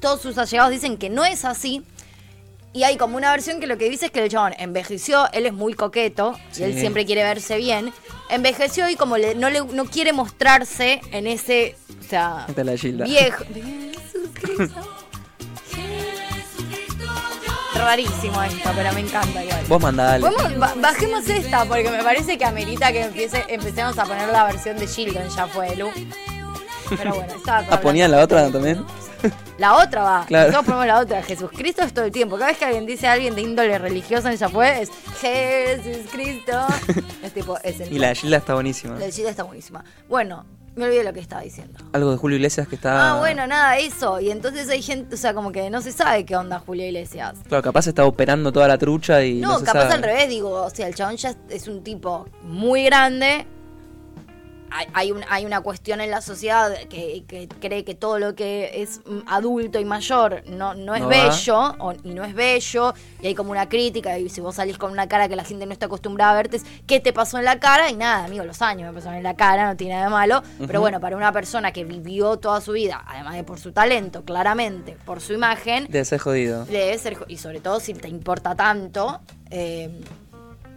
Todos 0.00 0.22
sus 0.22 0.38
allegados 0.38 0.70
dicen 0.70 0.96
que 0.98 1.10
no 1.10 1.24
es 1.24 1.44
así. 1.44 1.84
Y 2.74 2.84
hay 2.84 2.96
como 2.96 3.16
una 3.18 3.30
versión 3.30 3.60
que 3.60 3.66
lo 3.66 3.76
que 3.76 3.90
dice 3.90 4.06
es 4.06 4.12
que 4.12 4.22
el 4.24 4.30
chabón 4.30 4.54
envejeció, 4.58 5.30
él 5.32 5.44
es 5.46 5.52
muy 5.52 5.74
coqueto 5.74 6.38
y 6.56 6.62
él 6.62 6.78
siempre 6.78 7.04
quiere 7.04 7.22
verse 7.22 7.56
bien. 7.58 7.92
Envejeció 8.30 8.88
y 8.88 8.96
como 8.96 9.18
le- 9.18 9.34
no, 9.34 9.50
le, 9.50 9.60
no 9.60 9.84
quiere 9.84 10.12
mostrarse 10.14 11.02
en 11.12 11.26
ese, 11.26 11.76
o 12.00 12.04
sea, 12.08 12.46
Esta 12.48 12.62
es 12.62 12.66
la 12.66 12.76
Gilda. 12.76 13.04
viejo. 13.04 13.44
Rarísimo 17.74 18.42
esto, 18.42 18.70
pero 18.76 18.92
me 18.92 19.00
encanta 19.00 19.42
igual. 19.44 19.64
Vos 19.68 19.80
ba- 20.58 20.74
bajemos 20.76 21.28
esta 21.28 21.64
porque 21.64 21.90
me 21.90 22.02
parece 22.02 22.38
que 22.38 22.44
amerita 22.44 22.92
que 22.92 23.02
empiece, 23.02 23.44
empecemos 23.48 23.98
a 23.98 24.04
poner 24.04 24.28
la 24.28 24.44
versión 24.44 24.76
de 24.78 24.86
Shildon, 24.86 25.28
ya 25.34 25.46
fue, 25.46 25.74
Lu. 25.76 25.90
Pero 26.96 27.14
bueno, 27.14 27.32
estaba 27.34 27.66
¿Ah, 27.70 27.80
ponían 27.80 28.10
la 28.10 28.20
otra 28.22 28.50
también? 28.50 28.84
La 29.58 29.76
otra 29.76 30.02
va. 30.02 30.24
Claro. 30.26 30.48
Nosotros 30.50 30.66
ponemos 30.66 30.86
la 30.86 31.00
otra. 31.00 31.22
Jesucristo 31.22 31.82
es 31.82 31.92
todo 31.92 32.04
el 32.04 32.12
tiempo. 32.12 32.36
Cada 32.36 32.48
vez 32.48 32.58
que 32.58 32.64
alguien 32.64 32.86
dice 32.86 33.06
a 33.06 33.12
alguien 33.12 33.34
de 33.34 33.42
índole 33.42 33.78
religiosa 33.78 34.32
en 34.32 34.38
fue 34.50 34.82
es 34.82 34.90
Jesús 35.20 36.10
Cristo. 36.10 36.52
es 37.22 37.32
tipo, 37.32 37.58
es 37.62 37.80
el. 37.80 37.92
Y 37.92 37.98
la 37.98 38.08
de 38.08 38.14
Gilda 38.14 38.36
está 38.38 38.54
buenísima. 38.54 38.98
La 38.98 39.06
de 39.06 39.12
Gilda 39.12 39.30
está 39.30 39.44
buenísima. 39.44 39.84
Bueno, 40.08 40.44
me 40.74 40.86
olvidé 40.86 41.04
lo 41.04 41.12
que 41.12 41.20
estaba 41.20 41.42
diciendo. 41.42 41.78
Algo 41.92 42.12
de 42.12 42.16
Julio 42.16 42.36
Iglesias 42.36 42.66
que 42.66 42.76
está... 42.76 43.12
Ah, 43.12 43.18
bueno, 43.18 43.46
nada, 43.46 43.76
eso. 43.76 44.20
Y 44.20 44.30
entonces 44.30 44.68
hay 44.70 44.80
gente, 44.80 45.14
o 45.14 45.18
sea, 45.18 45.34
como 45.34 45.52
que 45.52 45.68
no 45.68 45.82
se 45.82 45.92
sabe 45.92 46.24
qué 46.24 46.34
onda 46.34 46.58
Julio 46.60 46.86
Iglesias. 46.86 47.34
Claro, 47.46 47.62
capaz 47.62 47.86
está 47.86 48.06
operando 48.06 48.52
toda 48.52 48.68
la 48.68 48.78
trucha 48.78 49.22
y 49.22 49.34
no, 49.34 49.52
No, 49.52 49.58
se 49.58 49.66
capaz 49.66 49.82
sabe. 49.82 49.94
al 49.94 50.02
revés, 50.02 50.28
digo, 50.30 50.50
o 50.50 50.70
sea, 50.70 50.88
el 50.88 50.94
chabón 50.94 51.16
ya 51.16 51.34
es 51.50 51.68
un 51.68 51.84
tipo 51.84 52.26
muy 52.42 52.84
grande. 52.84 53.46
Hay, 54.74 54.86
hay, 54.94 55.12
un- 55.12 55.24
hay 55.28 55.44
una 55.44 55.60
cuestión 55.60 56.00
en 56.00 56.10
la 56.10 56.20
sociedad 56.20 56.72
que, 56.88 57.24
que 57.28 57.48
cree 57.60 57.84
que 57.84 57.94
todo 57.94 58.18
lo 58.18 58.34
que 58.34 58.82
es 58.82 59.00
adulto 59.26 59.78
y 59.78 59.84
mayor 59.84 60.42
no, 60.46 60.74
no 60.74 60.94
es 60.94 61.02
No 61.02 61.08
bello 61.08 61.58
o- 61.78 61.92
y 62.02 62.10
no 62.14 62.24
es 62.24 62.34
bello. 62.34 62.94
Y 63.20 63.26
hay 63.28 63.34
como 63.34 63.50
una 63.50 63.68
crítica. 63.68 64.18
Y 64.18 64.28
si 64.28 64.40
vos 64.40 64.54
salís 64.56 64.78
con 64.78 64.90
una 64.92 65.08
cara 65.08 65.28
que 65.28 65.36
la 65.36 65.44
gente 65.44 65.66
no 65.66 65.72
está 65.72 65.86
acostumbrada 65.86 66.32
a 66.32 66.34
verte, 66.36 66.56
es 66.56 66.64
¿qué 66.86 67.00
te 67.00 67.12
pasó 67.12 67.38
en 67.38 67.44
la 67.44 67.58
cara? 67.60 67.90
Y 67.90 67.96
nada, 67.96 68.24
amigo, 68.24 68.44
los 68.44 68.62
años 68.62 68.88
me 68.88 68.94
pasaron 68.94 69.18
en 69.18 69.22
la 69.24 69.36
cara, 69.36 69.66
no 69.66 69.76
tiene 69.76 69.94
nada 69.94 70.06
de 70.06 70.10
malo. 70.10 70.42
Pero 70.66 70.80
bueno, 70.80 71.00
para 71.00 71.16
una 71.16 71.32
persona 71.32 71.72
que 71.72 71.84
vivió 71.84 72.36
toda 72.38 72.60
su 72.60 72.72
vida, 72.72 73.04
además 73.06 73.34
de 73.34 73.44
por 73.44 73.58
su 73.60 73.72
talento, 73.72 74.24
claramente, 74.24 74.96
por 75.04 75.20
su 75.20 75.32
imagen, 75.32 75.86
Debe 75.90 76.04
ser 76.04 76.18
jodido. 76.20 76.64
Debe 76.64 76.98
ser, 76.98 77.18
y 77.28 77.36
sobre 77.38 77.60
todo 77.60 77.78
si 77.80 77.94
te 77.94 78.08
importa 78.08 78.54
tanto. 78.54 79.20
eh, 79.50 80.00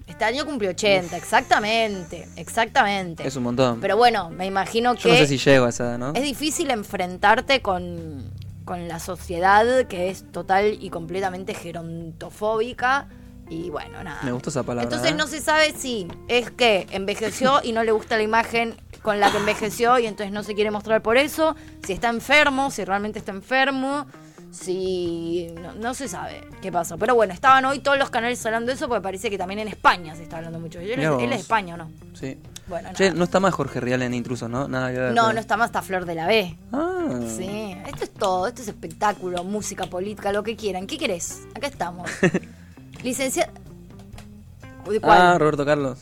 este 0.08 0.24
año 0.24 0.46
cumplió 0.46 0.70
80, 0.72 1.18
exactamente, 1.18 2.28
exactamente. 2.36 3.28
Es 3.28 3.36
un 3.36 3.44
montón. 3.44 3.80
Pero 3.82 3.98
bueno, 3.98 4.30
me 4.30 4.46
imagino 4.46 4.96
que 4.96 5.02
Yo 5.02 5.10
no 5.10 5.16
sé 5.16 5.28
si 5.28 5.38
llego 5.38 5.66
a 5.66 5.70
esa 5.70 5.84
edad, 5.86 5.98
¿no? 5.98 6.14
es 6.14 6.24
difícil 6.24 6.70
enfrentarte 6.72 7.62
con, 7.62 8.32
con 8.66 8.88
la 8.88 9.00
sociedad 9.00 9.86
que 9.88 10.10
es 10.10 10.32
total 10.32 10.78
y 10.80 10.90
completamente 10.90 11.54
gerontofóbica. 11.54 13.08
Y 13.48 13.70
bueno, 13.70 14.04
nada. 14.04 14.22
Me 14.24 14.32
gustó 14.32 14.50
esa 14.50 14.64
palabra, 14.64 14.84
Entonces 14.84 15.12
¿eh? 15.12 15.16
no 15.16 15.28
se 15.28 15.40
sabe 15.40 15.72
si 15.78 16.08
es 16.28 16.50
que 16.50 16.88
envejeció 16.92 17.62
y 17.64 17.74
no 17.74 17.84
le 17.84 17.92
gusta 17.92 18.18
la 18.18 18.24
imagen 18.24 18.76
con 19.04 19.20
la 19.20 19.32
que 19.32 19.38
envejeció 19.38 20.00
y 20.00 20.08
entonces 20.08 20.34
no 20.34 20.42
se 20.42 20.56
quiere 20.56 20.72
mostrar 20.72 21.04
por 21.04 21.18
eso, 21.18 21.56
si 21.86 21.94
está 21.94 22.10
enfermo, 22.10 22.72
si 22.72 22.84
realmente 22.84 23.20
está 23.20 23.32
enfermo, 23.32 24.08
si... 24.56 25.48
no, 25.62 25.74
no 25.74 25.94
se 25.94 26.08
sabe 26.08 26.48
qué 26.62 26.72
pasó. 26.72 26.98
Pero 26.98 27.16
bueno, 27.16 27.34
estaban 27.34 27.66
hoy 27.66 27.80
todos 27.80 27.98
los 27.98 28.10
canales 28.10 28.44
hablando 28.46 28.68
de 28.68 28.74
eso 28.76 28.88
porque 28.88 29.02
parece 29.02 29.30
que 29.30 29.38
también 29.38 29.60
en 29.60 29.68
España 29.68 30.16
se 30.16 30.24
está 30.24 30.38
hablando 30.38 30.60
mucho. 30.60 30.80
Él, 30.80 30.92
es- 30.92 30.98
Mirá 30.98 31.10
él 31.16 31.16
es 31.16 31.20
de 31.22 31.28
vos. 31.36 31.40
España, 31.42 31.74
¿o 31.76 31.78
no? 31.78 31.92
Sí. 32.14 32.38
Bueno, 32.68 32.90
Che, 32.94 33.12
no 33.12 33.26
está 33.26 33.40
más 33.40 33.54
Jorge 33.54 33.80
Real 33.80 34.02
en 34.02 34.16
Intrusos, 34.16 34.50
¿no? 34.50 34.68
Nada 34.68 34.92
que 34.92 34.98
ver. 34.98 35.14
No, 35.14 35.32
no 35.32 35.40
está 35.40 35.56
más 35.56 35.66
hasta 35.68 35.84
Flor 35.84 36.06
de 36.06 36.16
la 36.16 36.26
B. 36.26 36.58
Ah. 36.72 37.20
Sí, 37.38 37.78
esto 37.86 38.04
es 38.06 38.12
todo, 38.14 38.48
esto 38.48 38.64
es 38.64 38.68
espectáculo, 38.70 39.44
música, 39.44 39.86
política, 39.86 40.32
lo 40.32 40.42
que 40.42 40.56
quieran. 40.56 40.88
¿Qué 40.88 40.98
querés? 40.98 41.44
Acá 41.56 41.68
estamos. 41.68 42.10
Licenciada... 43.04 43.52
¿De 44.90 45.00
cuál? 45.00 45.20
Ah, 45.22 45.38
Roberto 45.38 45.64
Carlos. 45.66 46.00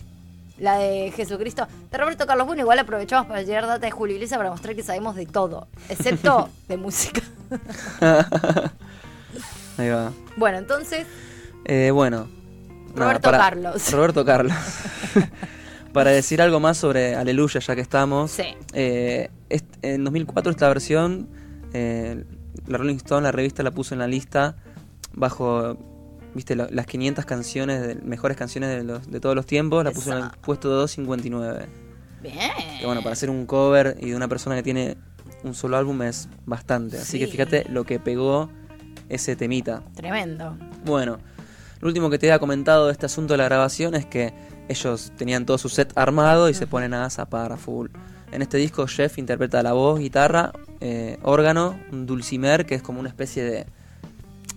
La 0.60 0.78
de 0.78 1.12
Jesucristo. 1.16 1.68
De 1.92 1.98
Roberto 1.98 2.26
Carlos 2.28 2.46
Bueno, 2.46 2.62
igual 2.62 2.78
aprovechamos 2.80 3.26
para 3.28 3.42
llegar 3.42 3.66
data 3.66 3.86
de 3.86 3.92
Julio 3.92 4.16
Iglesias 4.16 4.38
para 4.38 4.52
mostrar 4.52 4.76
que 4.76 4.84
sabemos 4.84 5.16
de 5.16 5.26
todo, 5.26 5.68
excepto 5.90 6.50
de 6.68 6.78
música. 6.78 7.22
Ahí 9.78 9.90
va. 9.90 10.12
Bueno, 10.38 10.58
entonces, 10.58 11.06
Eh, 11.66 11.92
bueno. 11.92 12.28
Roberto 12.96 13.32
Carlos. 13.32 13.92
Roberto 13.92 14.24
Carlos. 14.26 14.54
para 15.94 16.12
decir 16.12 16.42
algo 16.42 16.60
más 16.60 16.78
sobre 16.78 17.16
Aleluya, 17.16 17.60
ya 17.60 17.76
que 17.76 17.82
estamos. 17.82 18.32
Sí. 18.32 18.56
Eh, 18.74 19.30
est- 19.50 19.78
en 19.82 20.04
2004 20.04 20.52
esta 20.52 20.68
versión, 20.68 21.28
eh, 21.74 22.24
la 22.68 22.78
Rolling 22.78 22.98
Stone, 22.98 23.24
la 23.24 23.32
revista, 23.32 23.64
la 23.64 23.72
puso 23.72 23.96
en 23.96 24.00
la 24.00 24.08
lista 24.08 24.56
bajo, 25.14 25.78
viste, 26.36 26.56
lo- 26.56 26.68
las 26.70 26.86
500 26.86 27.26
canciones, 27.26 27.82
de, 27.82 27.96
mejores 27.96 28.38
canciones 28.38 28.70
de, 28.70 28.84
los- 28.84 29.10
de 29.10 29.20
todos 29.20 29.36
los 29.36 29.46
tiempos, 29.46 29.84
la 29.84 29.92
puso 29.92 30.12
en 30.18 30.24
el 30.26 30.30
puesto 30.42 30.70
259. 30.70 31.68
bien. 32.22 32.38
Que 32.80 32.86
bueno, 32.86 33.02
para 33.02 33.14
hacer 33.14 33.30
un 33.30 33.46
cover 33.46 33.98
y 34.00 34.10
de 34.12 34.16
una 34.16 34.28
persona 34.28 34.56
que 34.56 34.64
tiene 34.64 34.98
un 35.44 35.54
solo 35.54 35.78
álbum 35.78 36.02
es 36.04 36.30
bastante. 36.46 36.98
Así 36.98 37.20
que 37.20 37.28
fíjate 37.28 37.66
lo 37.70 37.84
que 37.84 38.00
pegó 38.00 38.50
ese 39.10 39.36
temita. 39.36 39.84
Tremendo. 39.96 40.56
Bueno, 40.86 41.20
lo 41.82 41.88
último 41.88 42.10
que 42.10 42.18
te 42.18 42.28
había 42.32 42.40
comentado 42.40 42.88
de 42.88 42.94
este 42.94 43.06
asunto 43.06 43.34
de 43.34 43.40
la 43.40 43.46
grabación 43.46 43.94
es 43.96 44.06
que 44.06 44.34
ellos 44.70 45.12
tenían 45.18 45.46
todo 45.46 45.58
su 45.58 45.68
set 45.68 45.92
armado 45.98 46.50
y 46.50 46.54
se 46.54 46.66
ponen 46.68 46.94
a 46.94 47.10
zapar 47.10 47.52
a 47.52 47.58
full. 47.58 47.90
En 48.32 48.42
este 48.42 48.58
disco 48.58 48.88
Jeff 48.88 49.18
interpreta 49.18 49.62
la 49.62 49.74
voz, 49.74 50.00
guitarra, 50.00 50.54
eh, 50.80 51.20
órgano, 51.24 51.78
un 51.92 52.06
dulcimer 52.06 52.66
que 52.66 52.76
es 52.76 52.82
como 52.82 53.00
una 53.02 53.10
especie 53.10 53.44
de 53.44 53.66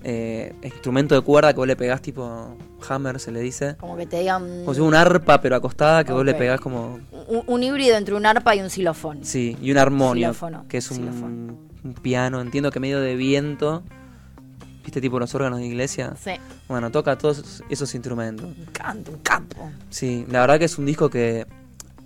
eh, 0.09 0.55
instrumento 0.63 1.17
de 1.17 1.21
cuerda 1.21 1.53
que 1.53 1.57
vos 1.57 1.67
le 1.67 1.75
pegás 1.75 2.01
tipo 2.01 2.57
hammer 2.89 3.19
se 3.19 3.33
le 3.33 3.41
dice. 3.41 3.75
Como 3.77 3.97
que 3.97 4.07
te 4.07 4.21
digan 4.21 4.61
Como 4.61 4.73
si 4.73 4.81
una 4.81 5.01
arpa 5.01 5.41
pero 5.41 5.57
acostada 5.57 6.05
que 6.05 6.13
vos 6.13 6.25
le 6.25 6.35
pegás 6.35 6.61
como... 6.61 7.01
un, 7.27 7.43
un 7.45 7.63
híbrido 7.65 7.97
entre 7.97 8.15
un 8.15 8.25
arpa 8.25 8.55
y 8.55 8.61
un 8.61 8.71
xilofón. 8.71 9.25
Sí, 9.25 9.57
y 9.61 9.73
un 9.73 9.79
armonio, 9.79 10.29
Xilófono, 10.29 10.65
que 10.69 10.79
es 10.79 10.89
un, 10.93 10.99
xilófono. 10.99 11.59
un 11.83 11.95
piano, 11.95 12.41
entiendo 12.41 12.71
que 12.71 12.79
medio 12.79 13.01
de 13.01 13.17
viento. 13.17 13.83
¿Viste 14.85 15.01
tipo 15.01 15.19
los 15.19 15.35
órganos 15.35 15.59
de 15.59 15.67
iglesia? 15.67 16.15
Sí. 16.23 16.35
Bueno, 16.69 16.93
toca 16.93 17.19
todos 17.19 17.65
esos 17.69 17.93
instrumentos. 17.97 18.47
Un 18.47 18.67
canto, 18.67 19.11
un 19.11 19.19
campo. 19.19 19.69
Sí, 19.91 20.25
la 20.31 20.39
verdad 20.43 20.61
que 20.61 20.67
es 20.67 20.79
un 20.79 20.87
disco 20.87 21.11
que 21.11 21.47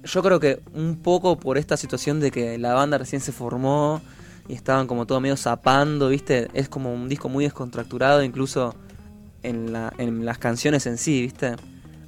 yo 0.05 0.23
creo 0.23 0.41
que 0.41 0.63
un 0.73 0.97
poco 0.97 1.39
por 1.39 1.59
esta 1.59 1.77
situación 1.77 2.19
de 2.19 2.31
que 2.31 2.57
la 2.57 2.73
banda 2.73 2.97
recién 2.97 3.21
se 3.21 3.33
formó 3.33 4.01
y 4.49 4.55
estaban 4.55 4.87
como 4.87 5.07
todo 5.07 5.21
medio 5.21 5.37
zapando, 5.37 6.09
¿viste? 6.09 6.49
Es 6.55 6.69
como 6.69 6.93
un 6.93 7.09
disco 7.09 7.29
muy 7.29 7.45
descontracturado 7.45 8.23
incluso 8.23 8.75
en, 9.43 9.73
la, 9.73 9.93
en 9.99 10.25
las 10.25 10.39
canciones 10.39 10.87
en 10.87 10.99
sí, 10.99 11.23
¿viste? 11.23 11.57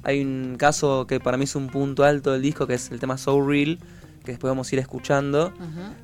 Hay 0.03 0.21
un 0.21 0.55
caso 0.57 1.07
que 1.07 1.19
para 1.19 1.37
mí 1.37 1.45
es 1.45 1.55
un 1.55 1.67
punto 1.67 2.03
alto 2.03 2.33
del 2.33 2.41
disco 2.41 2.67
que 2.67 2.73
es 2.73 2.91
el 2.91 2.99
tema 2.99 3.17
So 3.17 3.41
Real, 3.41 3.79
que 4.23 4.33
después 4.33 4.49
vamos 4.49 4.71
a 4.71 4.75
ir 4.75 4.79
escuchando, 4.79 5.53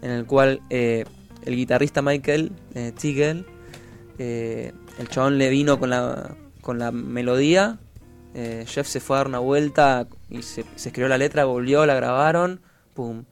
en 0.01 0.11
el 0.11 0.25
cual 0.25 0.61
eh, 0.69 1.05
el 1.45 1.55
guitarrista 1.55 2.01
Michael 2.01 2.51
eh, 2.75 2.91
Tigel, 2.97 3.45
eh, 4.17 4.73
el 4.97 5.09
chabón 5.09 5.37
le 5.37 5.49
vino 5.49 5.79
con 5.79 5.89
la, 5.89 6.35
con 6.61 6.79
la 6.79 6.91
melodía, 6.91 7.79
eh, 8.33 8.65
Jeff 8.67 8.87
se 8.87 8.99
fue 8.99 9.15
a 9.15 9.19
dar 9.19 9.27
una 9.27 9.39
vuelta 9.39 10.07
y 10.29 10.41
se, 10.43 10.65
se 10.75 10.89
escribió 10.89 11.07
la 11.07 11.17
letra, 11.17 11.45
volvió, 11.45 11.85
la 11.85 11.95
grabaron, 11.95 12.61
pum, 12.93 13.23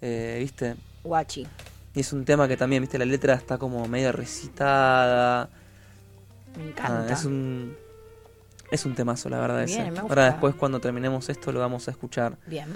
¿viste? 0.00 0.76
Guachi. 1.04 1.46
Y 1.94 2.00
es 2.00 2.12
un 2.12 2.24
tema 2.24 2.46
que 2.46 2.56
también, 2.56 2.82
¿viste? 2.82 2.98
La 2.98 3.04
letra 3.04 3.34
está 3.34 3.58
como 3.58 3.86
medio 3.88 4.12
recitada. 4.12 5.48
Me 6.56 6.64
Ah, 6.64 6.66
encanta. 6.68 7.12
es 7.14 7.24
un 7.24 7.76
es 8.70 8.84
un 8.86 8.94
temazo, 8.94 9.28
la 9.28 9.40
verdad. 9.40 9.64
Bien, 9.66 9.80
ese. 9.80 9.90
me 9.90 10.00
gusta. 10.00 10.02
Ahora 10.08 10.24
después 10.26 10.54
cuando 10.54 10.78
terminemos 10.80 11.28
esto 11.28 11.50
lo 11.50 11.58
vamos 11.58 11.88
a 11.88 11.90
escuchar. 11.90 12.36
Bien. 12.46 12.68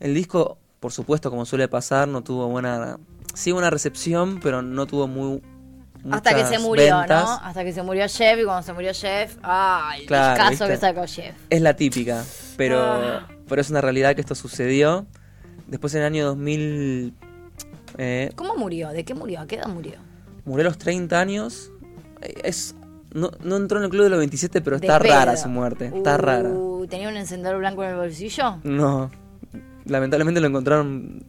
El 0.00 0.14
disco, 0.14 0.56
por 0.80 0.90
supuesto, 0.92 1.30
como 1.30 1.44
suele 1.44 1.68
pasar, 1.68 2.08
no 2.08 2.22
tuvo 2.22 2.48
buena... 2.48 2.98
Sí, 3.34 3.52
buena 3.52 3.68
recepción, 3.68 4.40
pero 4.40 4.62
no 4.62 4.86
tuvo 4.86 5.06
muy... 5.06 5.42
Hasta 6.10 6.34
que 6.34 6.44
se 6.44 6.58
murió, 6.58 6.98
ventas. 6.98 7.24
¿no? 7.24 7.30
Hasta 7.46 7.64
que 7.64 7.72
se 7.72 7.82
murió 7.82 8.06
Jeff 8.08 8.38
y 8.38 8.44
cuando 8.44 8.62
se 8.62 8.72
murió 8.74 8.92
Jeff, 8.94 9.36
¡ay! 9.42 10.02
El 10.02 10.06
Claro, 10.06 10.50
¿viste? 10.50 10.66
que 10.68 10.76
sacó 10.76 11.06
Jeff. 11.06 11.34
Es 11.50 11.60
la 11.62 11.74
típica, 11.76 12.24
pero, 12.56 12.80
Ah. 12.82 13.28
pero 13.48 13.60
es 13.60 13.68
una 13.70 13.80
realidad 13.80 14.14
que 14.14 14.20
esto 14.22 14.34
sucedió. 14.34 15.06
Después 15.66 15.94
en 15.94 16.00
el 16.00 16.06
año 16.06 16.24
2000... 16.26 17.14
eh, 17.98 18.30
¿Cómo 18.36 18.56
murió? 18.56 18.88
¿De 18.90 19.04
qué 19.04 19.14
murió? 19.14 19.40
¿A 19.40 19.46
qué 19.46 19.56
edad 19.56 19.68
murió? 19.68 19.94
murió 20.44 20.66
a 20.66 20.68
los 20.68 20.78
30 20.78 21.18
años. 21.20 21.70
Eh, 22.20 22.34
Es, 22.44 22.74
No, 23.12 23.30
no 23.42 23.56
entró 23.56 23.78
en 23.78 23.84
el 23.84 23.90
club 23.90 24.02
de 24.04 24.10
los 24.10 24.18
27, 24.18 24.60
pero 24.60 24.78
De 24.78 24.86
está 24.86 24.98
rara 24.98 25.36
su 25.36 25.48
muerte. 25.48 25.92
Está 25.94 26.14
Uh, 26.14 26.18
rara. 26.18 26.50
¿Tenía 26.88 27.08
un 27.08 27.16
encendedor 27.16 27.58
blanco 27.58 27.82
en 27.84 27.90
el 27.90 27.96
bolsillo? 27.96 28.58
No. 28.64 29.10
Lamentablemente 29.86 30.40
lo 30.40 30.46
encontraron. 30.48 31.24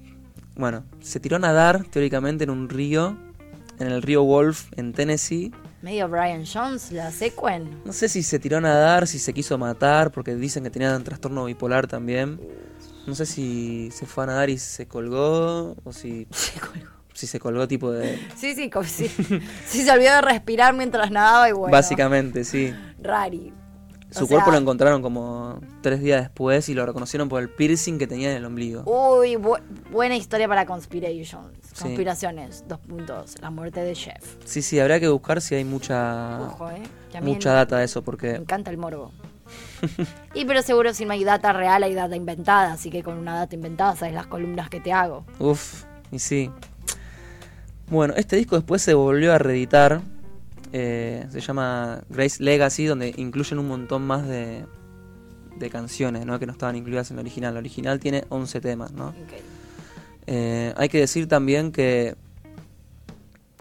Bueno, 0.56 0.84
se 1.02 1.20
tiró 1.20 1.36
a 1.36 1.40
nadar 1.40 1.84
teóricamente 1.86 2.44
en 2.46 2.50
un 2.50 2.70
río. 2.70 3.16
En 3.80 3.88
el 3.88 4.02
río 4.02 4.24
Wolf, 4.24 4.72
en 4.78 4.94
Tennessee. 4.94 5.52
Medio 5.82 6.08
Brian 6.08 6.46
Jones, 6.52 6.92
la 6.94 7.12
secuen. 7.12 7.70
No 7.86 7.92
sé 7.94 8.08
si 8.10 8.24
se 8.24 8.40
tiró 8.40 8.58
a 8.58 8.62
nadar, 8.62 9.06
si 9.06 9.20
se 9.20 9.34
quiso 9.34 9.58
matar, 9.58 10.12
porque 10.12 10.34
dicen 10.36 10.64
que 10.64 10.70
tenía 10.70 10.96
un 10.96 11.04
trastorno 11.04 11.44
bipolar 11.46 11.86
también. 11.88 12.40
No 13.08 13.14
sé 13.16 13.26
si 13.26 13.90
se 13.92 14.06
fue 14.06 14.24
a 14.24 14.28
nadar 14.28 14.50
y 14.50 14.58
se 14.58 14.88
colgó, 14.88 15.76
o 15.84 15.94
si, 15.94 16.28
Se 16.32 16.60
colgó. 16.60 16.88
si 17.14 17.28
se 17.28 17.40
colgó 17.40 17.68
tipo 17.68 17.92
de... 17.92 18.20
Sí, 18.36 18.56
sí, 18.56 18.70
como 18.70 18.86
si, 18.86 19.08
sí 19.08 19.84
se 19.84 19.92
olvidó 19.92 20.16
de 20.16 20.22
respirar 20.22 20.74
mientras 20.74 21.12
nadaba 21.12 21.50
y 21.50 21.52
bueno. 21.54 21.72
Básicamente, 21.72 22.44
sí. 22.44 22.74
Rari. 23.02 23.54
Su 24.12 24.24
O 24.24 24.28
cuerpo 24.28 24.46
sea- 24.46 24.54
lo 24.54 24.60
encontraron 24.62 25.02
como 25.02 25.60
tres 25.82 26.00
días 26.00 26.22
después 26.22 26.70
y 26.70 26.74
lo 26.74 26.86
reconocieron 26.86 27.28
por 27.28 27.42
el 27.42 27.50
piercing 27.50 27.98
que 27.98 28.08
tenía 28.08 28.32
en 28.32 28.38
el 28.38 28.46
ombligo. 28.46 28.84
Uy, 28.86 29.36
bu- 29.36 29.60
buena 29.92 30.16
historia 30.16 30.48
para 30.48 30.66
conspirations. 30.66 31.52
Sí. 31.74 31.84
Conspiraciones, 31.84 32.64
dos 32.68 32.80
puntos. 32.80 33.36
La 33.42 33.50
muerte 33.50 33.82
de 33.82 33.94
Jeff. 33.94 34.24
Sí, 34.46 34.62
sí, 34.62 34.80
habría 34.80 35.02
que 35.02 35.10
buscar 35.10 35.42
si 35.42 35.56
hay 35.56 35.66
mucha, 35.66 36.40
Ojo, 36.42 36.72
eh. 36.72 36.82
mucha 37.22 37.50
me- 37.50 37.56
data 37.58 37.78
de 37.80 37.86
eso, 37.86 38.00
Me 38.02 38.06
porque 38.06 38.36
encanta 38.36 38.72
el 38.72 38.78
morbo. 38.78 39.12
Y 40.34 40.46
pero 40.46 40.62
seguro 40.62 40.94
si 40.94 41.06
no 41.06 41.14
hay 41.14 41.24
data 41.24 41.54
real 41.54 41.84
hay 41.84 41.94
data 41.94 42.16
inventada, 42.16 42.74
así 42.74 42.90
que 42.90 43.04
con 43.04 43.18
una 43.18 43.36
data 43.36 43.56
inventada 43.56 43.96
sabes 43.96 44.14
las 44.14 44.28
columnas 44.28 44.70
que 44.70 44.80
te 44.80 44.92
hago. 44.94 45.26
Uf, 45.40 45.84
y 46.12 46.20
sí. 46.20 46.52
Bueno, 47.90 48.14
este 48.18 48.36
disco 48.36 48.56
después 48.56 48.82
se 48.82 48.94
volvió 48.94 49.34
a 49.34 49.38
reeditar. 49.38 50.02
eh, 50.74 51.26
se 51.32 51.40
llama 51.40 52.02
Grace 52.10 52.44
Legacy, 52.44 52.86
donde 52.86 53.14
incluyen 53.18 53.60
un 53.60 53.68
montón 53.68 54.06
más 54.06 54.28
de, 54.28 54.66
de 55.58 55.70
canciones, 55.70 56.26
¿no? 56.26 56.38
Que 56.40 56.46
no 56.48 56.52
estaban 56.52 56.76
incluidas 56.76 57.12
en 57.12 57.18
el 57.18 57.22
original. 57.22 57.54
El 57.54 57.58
original 57.60 58.00
tiene 58.00 58.26
11 58.30 58.60
temas, 58.62 58.92
¿no? 58.92 59.14
Eh, 60.28 60.74
hay 60.76 60.90
que 60.90 61.00
decir 61.00 61.28
también 61.28 61.72
que 61.72 62.16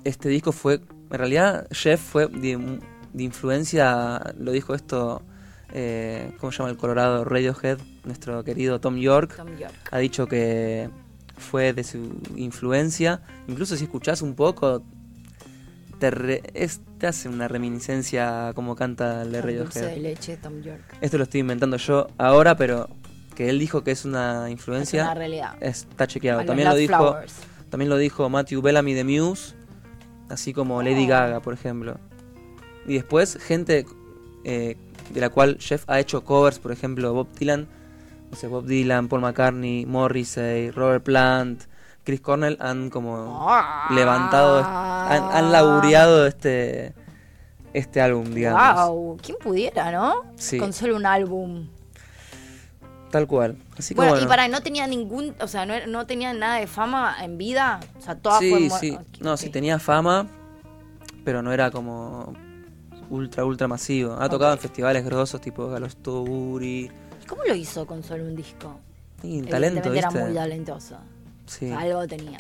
este 0.03 0.29
disco 0.29 0.51
fue, 0.53 0.81
en 1.11 1.19
realidad 1.19 1.67
Jeff 1.71 2.01
fue 2.01 2.27
de, 2.27 2.81
de 3.13 3.23
influencia, 3.23 4.35
lo 4.39 4.51
dijo 4.53 4.75
esto, 4.75 5.23
eh, 5.75 6.33
¿cómo 6.41 6.51
se 6.53 6.59
llama 6.59 6.71
el 6.71 6.77
Colorado 6.77 7.25
Radiohead? 7.25 7.79
Nuestro 8.05 8.43
querido 8.45 8.81
Tom 8.81 8.97
York 8.97 9.35
Tom 9.37 9.57
York. 9.59 9.75
ha 9.91 9.99
dicho 9.99 10.27
que 10.27 10.89
fue 11.37 11.73
de 11.73 11.83
su 11.85 12.17
influencia. 12.37 13.23
Incluso 13.49 13.77
si 13.77 13.85
escuchás 13.85 14.23
un 14.23 14.35
poco, 14.35 14.83
te, 15.99 16.11
re- 16.11 16.43
es- 16.55 16.81
te 16.99 17.07
hace 17.09 17.29
una 17.29 17.49
reminiscencia 17.49 18.53
como 18.55 18.77
canta 18.77 19.23
el 19.23 19.33
de 19.33 19.43
Radiohead. 19.43 19.97
leche, 19.99 20.37
Tom 20.37 20.61
York. 20.63 20.83
Esto 21.01 21.19
lo 21.19 21.25
estoy 21.25 21.41
inventando 21.41 21.77
yo 21.77 22.09
ahora, 22.19 22.57
pero 22.57 22.89
que 23.35 23.49
él 23.51 23.59
dijo 23.59 23.83
que 23.83 23.91
es 23.91 24.05
una 24.05 24.47
Es 24.47 24.53
influencia, 24.53 25.03
una 25.05 25.15
realidad. 25.15 25.57
está 25.61 26.07
chequeado. 26.07 26.45
También 26.45 26.69
lo 26.69 26.77
dijo, 26.77 26.97
Flowers. 26.97 27.35
también 27.69 27.89
lo 27.91 27.97
dijo 27.97 28.29
Matthew 28.31 28.63
Bellamy 28.63 28.95
de 28.95 29.03
Muse, 29.05 29.55
así 30.29 30.53
como 30.53 30.83
Lady 30.83 31.05
Oh. 31.07 31.09
Gaga, 31.09 31.41
por 31.41 31.53
ejemplo. 31.55 31.99
Y 32.87 32.95
después 32.95 33.39
gente 33.41 33.87
eh, 34.45 34.77
de 35.11 35.21
la 35.21 35.29
cual 35.31 35.59
Jeff 35.61 35.85
ha 35.89 36.01
hecho 36.01 36.25
covers, 36.25 36.59
por 36.59 36.73
ejemplo 36.73 37.13
Bob 37.13 37.29
Dylan, 37.39 37.67
no 38.31 38.37
sé, 38.37 38.47
Bob 38.49 38.65
Dylan, 38.67 39.09
Paul 39.09 39.21
McCartney, 39.23 39.87
Morrissey, 39.87 40.71
Robert 40.71 41.05
Plant, 41.05 41.65
Chris 42.05 42.21
Cornell 42.21 42.57
han 42.61 42.91
como 42.91 43.47
Ah. 43.49 43.89
levantado, 43.91 44.63
han, 44.65 45.23
han 45.37 45.53
labureado 45.53 46.27
este 46.27 46.95
este 47.73 48.01
álbum, 48.01 48.25
digamos. 48.33 48.87
Wow, 48.89 49.19
¿quién 49.21 49.37
pudiera, 49.39 49.91
no? 49.91 50.23
Sí. 50.37 50.59
Con 50.59 50.73
solo 50.73 50.95
un 50.97 51.07
álbum. 51.07 51.67
Tal 53.11 53.27
cual. 53.27 53.57
Así 53.79 53.95
que 53.95 53.97
Bueno, 53.97 54.13
bueno. 54.13 54.27
y 54.27 54.29
para 54.29 54.49
no 54.49 54.61
tenía 54.61 54.87
ningún, 54.87 55.35
o 55.41 55.47
sea, 55.49 55.67
no, 55.67 55.75
no 55.87 56.07
tenía 56.07 56.33
nada 56.33 56.57
de 56.57 56.67
fama 56.67 57.17
en 57.23 57.39
vida, 57.39 57.81
o 57.99 58.01
sea, 58.01 58.17
toda 58.17 58.39
sí, 58.41 58.69
fue 58.69 58.79
sí. 58.79 58.99
No, 59.21 59.37
sí 59.37 59.51
tenía 59.51 59.79
fama, 59.79 60.27
pero 61.25 61.43
no 61.43 61.53
era 61.53 61.71
como 61.71 62.33
ultra, 63.11 63.45
ultra 63.45 63.69
masivo. 63.69 64.15
Ha 64.19 64.29
tocado 64.29 64.53
en 64.53 64.59
festivales 64.59 65.05
grosos 65.05 65.41
tipo 65.41 65.69
Galosturi. 65.69 66.91
¿Y 67.23 67.27
¿Cómo 67.27 67.43
lo 67.45 67.55
hizo 67.55 67.87
con 67.87 68.03
solo 68.03 68.25
un 68.25 68.37
disco? 68.37 68.79
Y 69.23 69.39
el 69.41 69.49
talento, 69.49 69.91
¿viste? 69.91 69.99
era 69.99 70.11
muy 70.11 70.35
talentoso. 70.35 70.97
Sí. 71.47 71.67
O 71.67 71.69
sea, 71.69 71.79
algo 71.81 72.07
tenía. 72.07 72.39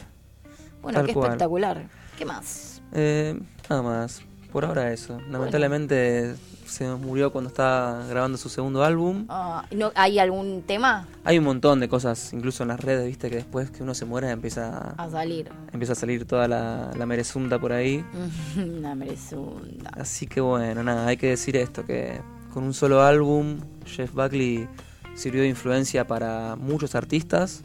Bueno, 0.82 0.98
Tal 0.98 1.06
qué 1.06 1.14
cual. 1.14 1.26
espectacular. 1.28 1.88
¿Qué 2.18 2.24
más? 2.24 2.82
Eh, 2.92 3.38
nada 3.68 3.82
más. 3.82 4.22
Por 4.54 4.64
ahora 4.64 4.92
eso. 4.92 5.20
Lamentablemente 5.32 6.36
se 6.64 6.86
murió 6.86 7.32
cuando 7.32 7.48
estaba 7.48 8.06
grabando 8.06 8.38
su 8.38 8.48
segundo 8.48 8.84
álbum. 8.84 9.26
Ah, 9.28 9.66
¿no, 9.72 9.90
¿Hay 9.96 10.20
algún 10.20 10.62
tema 10.62 11.08
Hay 11.24 11.38
un 11.38 11.44
montón 11.44 11.80
de 11.80 11.88
cosas, 11.88 12.32
incluso 12.32 12.62
en 12.62 12.68
las 12.68 12.78
redes, 12.78 13.04
viste, 13.04 13.30
que 13.30 13.34
después 13.34 13.72
que 13.72 13.82
uno 13.82 13.94
se 13.94 14.04
muere 14.04 14.30
empieza, 14.30 14.94
a 14.96 15.10
salir? 15.10 15.50
empieza 15.72 15.94
a 15.94 15.96
salir 15.96 16.24
toda 16.24 16.46
la, 16.46 16.92
la 16.96 17.04
merezunda 17.04 17.58
por 17.58 17.72
ahí. 17.72 18.04
Una 18.56 18.94
merezunda. 18.94 19.90
Así 19.92 20.28
que 20.28 20.40
bueno, 20.40 20.84
nada, 20.84 21.08
hay 21.08 21.16
que 21.16 21.30
decir 21.30 21.56
esto, 21.56 21.84
que 21.84 22.20
con 22.52 22.62
un 22.62 22.74
solo 22.74 23.02
álbum, 23.02 23.56
Jeff 23.86 24.12
Buckley 24.14 24.68
sirvió 25.16 25.42
de 25.42 25.48
influencia 25.48 26.06
para 26.06 26.54
muchos 26.54 26.94
artistas 26.94 27.64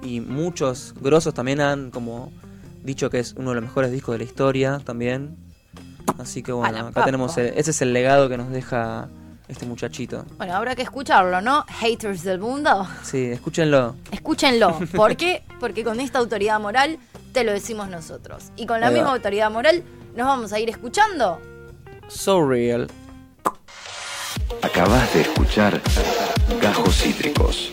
y 0.00 0.20
muchos 0.20 0.94
grosos 1.00 1.34
también 1.34 1.60
han 1.60 1.90
como 1.90 2.30
dicho 2.84 3.10
que 3.10 3.18
es 3.18 3.34
uno 3.36 3.48
de 3.48 3.56
los 3.56 3.64
mejores 3.64 3.90
discos 3.90 4.12
de 4.12 4.18
la 4.18 4.24
historia 4.24 4.80
también. 4.84 5.47
Así 6.18 6.42
que 6.42 6.52
bueno, 6.52 6.76
acá 6.78 6.86
papa. 6.90 7.04
tenemos, 7.04 7.36
el- 7.38 7.52
ese 7.56 7.70
es 7.72 7.82
el 7.82 7.92
legado 7.92 8.28
que 8.28 8.36
nos 8.38 8.50
deja 8.50 9.08
este 9.48 9.66
muchachito. 9.66 10.24
Bueno, 10.36 10.54
habrá 10.54 10.74
que 10.76 10.82
escucharlo, 10.82 11.40
¿no? 11.40 11.64
Haters 11.68 12.22
del 12.22 12.38
mundo. 12.38 12.86
Sí, 13.02 13.24
escúchenlo. 13.26 13.94
Escúchenlo. 14.10 14.78
¿Por 14.94 15.16
qué? 15.16 15.42
Porque 15.60 15.84
con 15.84 16.00
esta 16.00 16.18
autoridad 16.18 16.60
moral 16.60 16.98
te 17.32 17.44
lo 17.44 17.52
decimos 17.52 17.88
nosotros. 17.88 18.44
Y 18.56 18.66
con 18.66 18.80
la 18.80 18.88
Ahí 18.88 18.94
va. 18.94 18.98
misma 19.00 19.12
autoridad 19.14 19.50
moral 19.50 19.82
nos 20.16 20.26
vamos 20.26 20.52
a 20.52 20.58
ir 20.58 20.68
escuchando. 20.70 21.40
So 22.08 22.46
Real. 22.46 22.88
Acabas 24.62 25.12
de 25.14 25.20
escuchar 25.22 25.80
Gajos 26.60 26.96
Cítricos. 27.02 27.72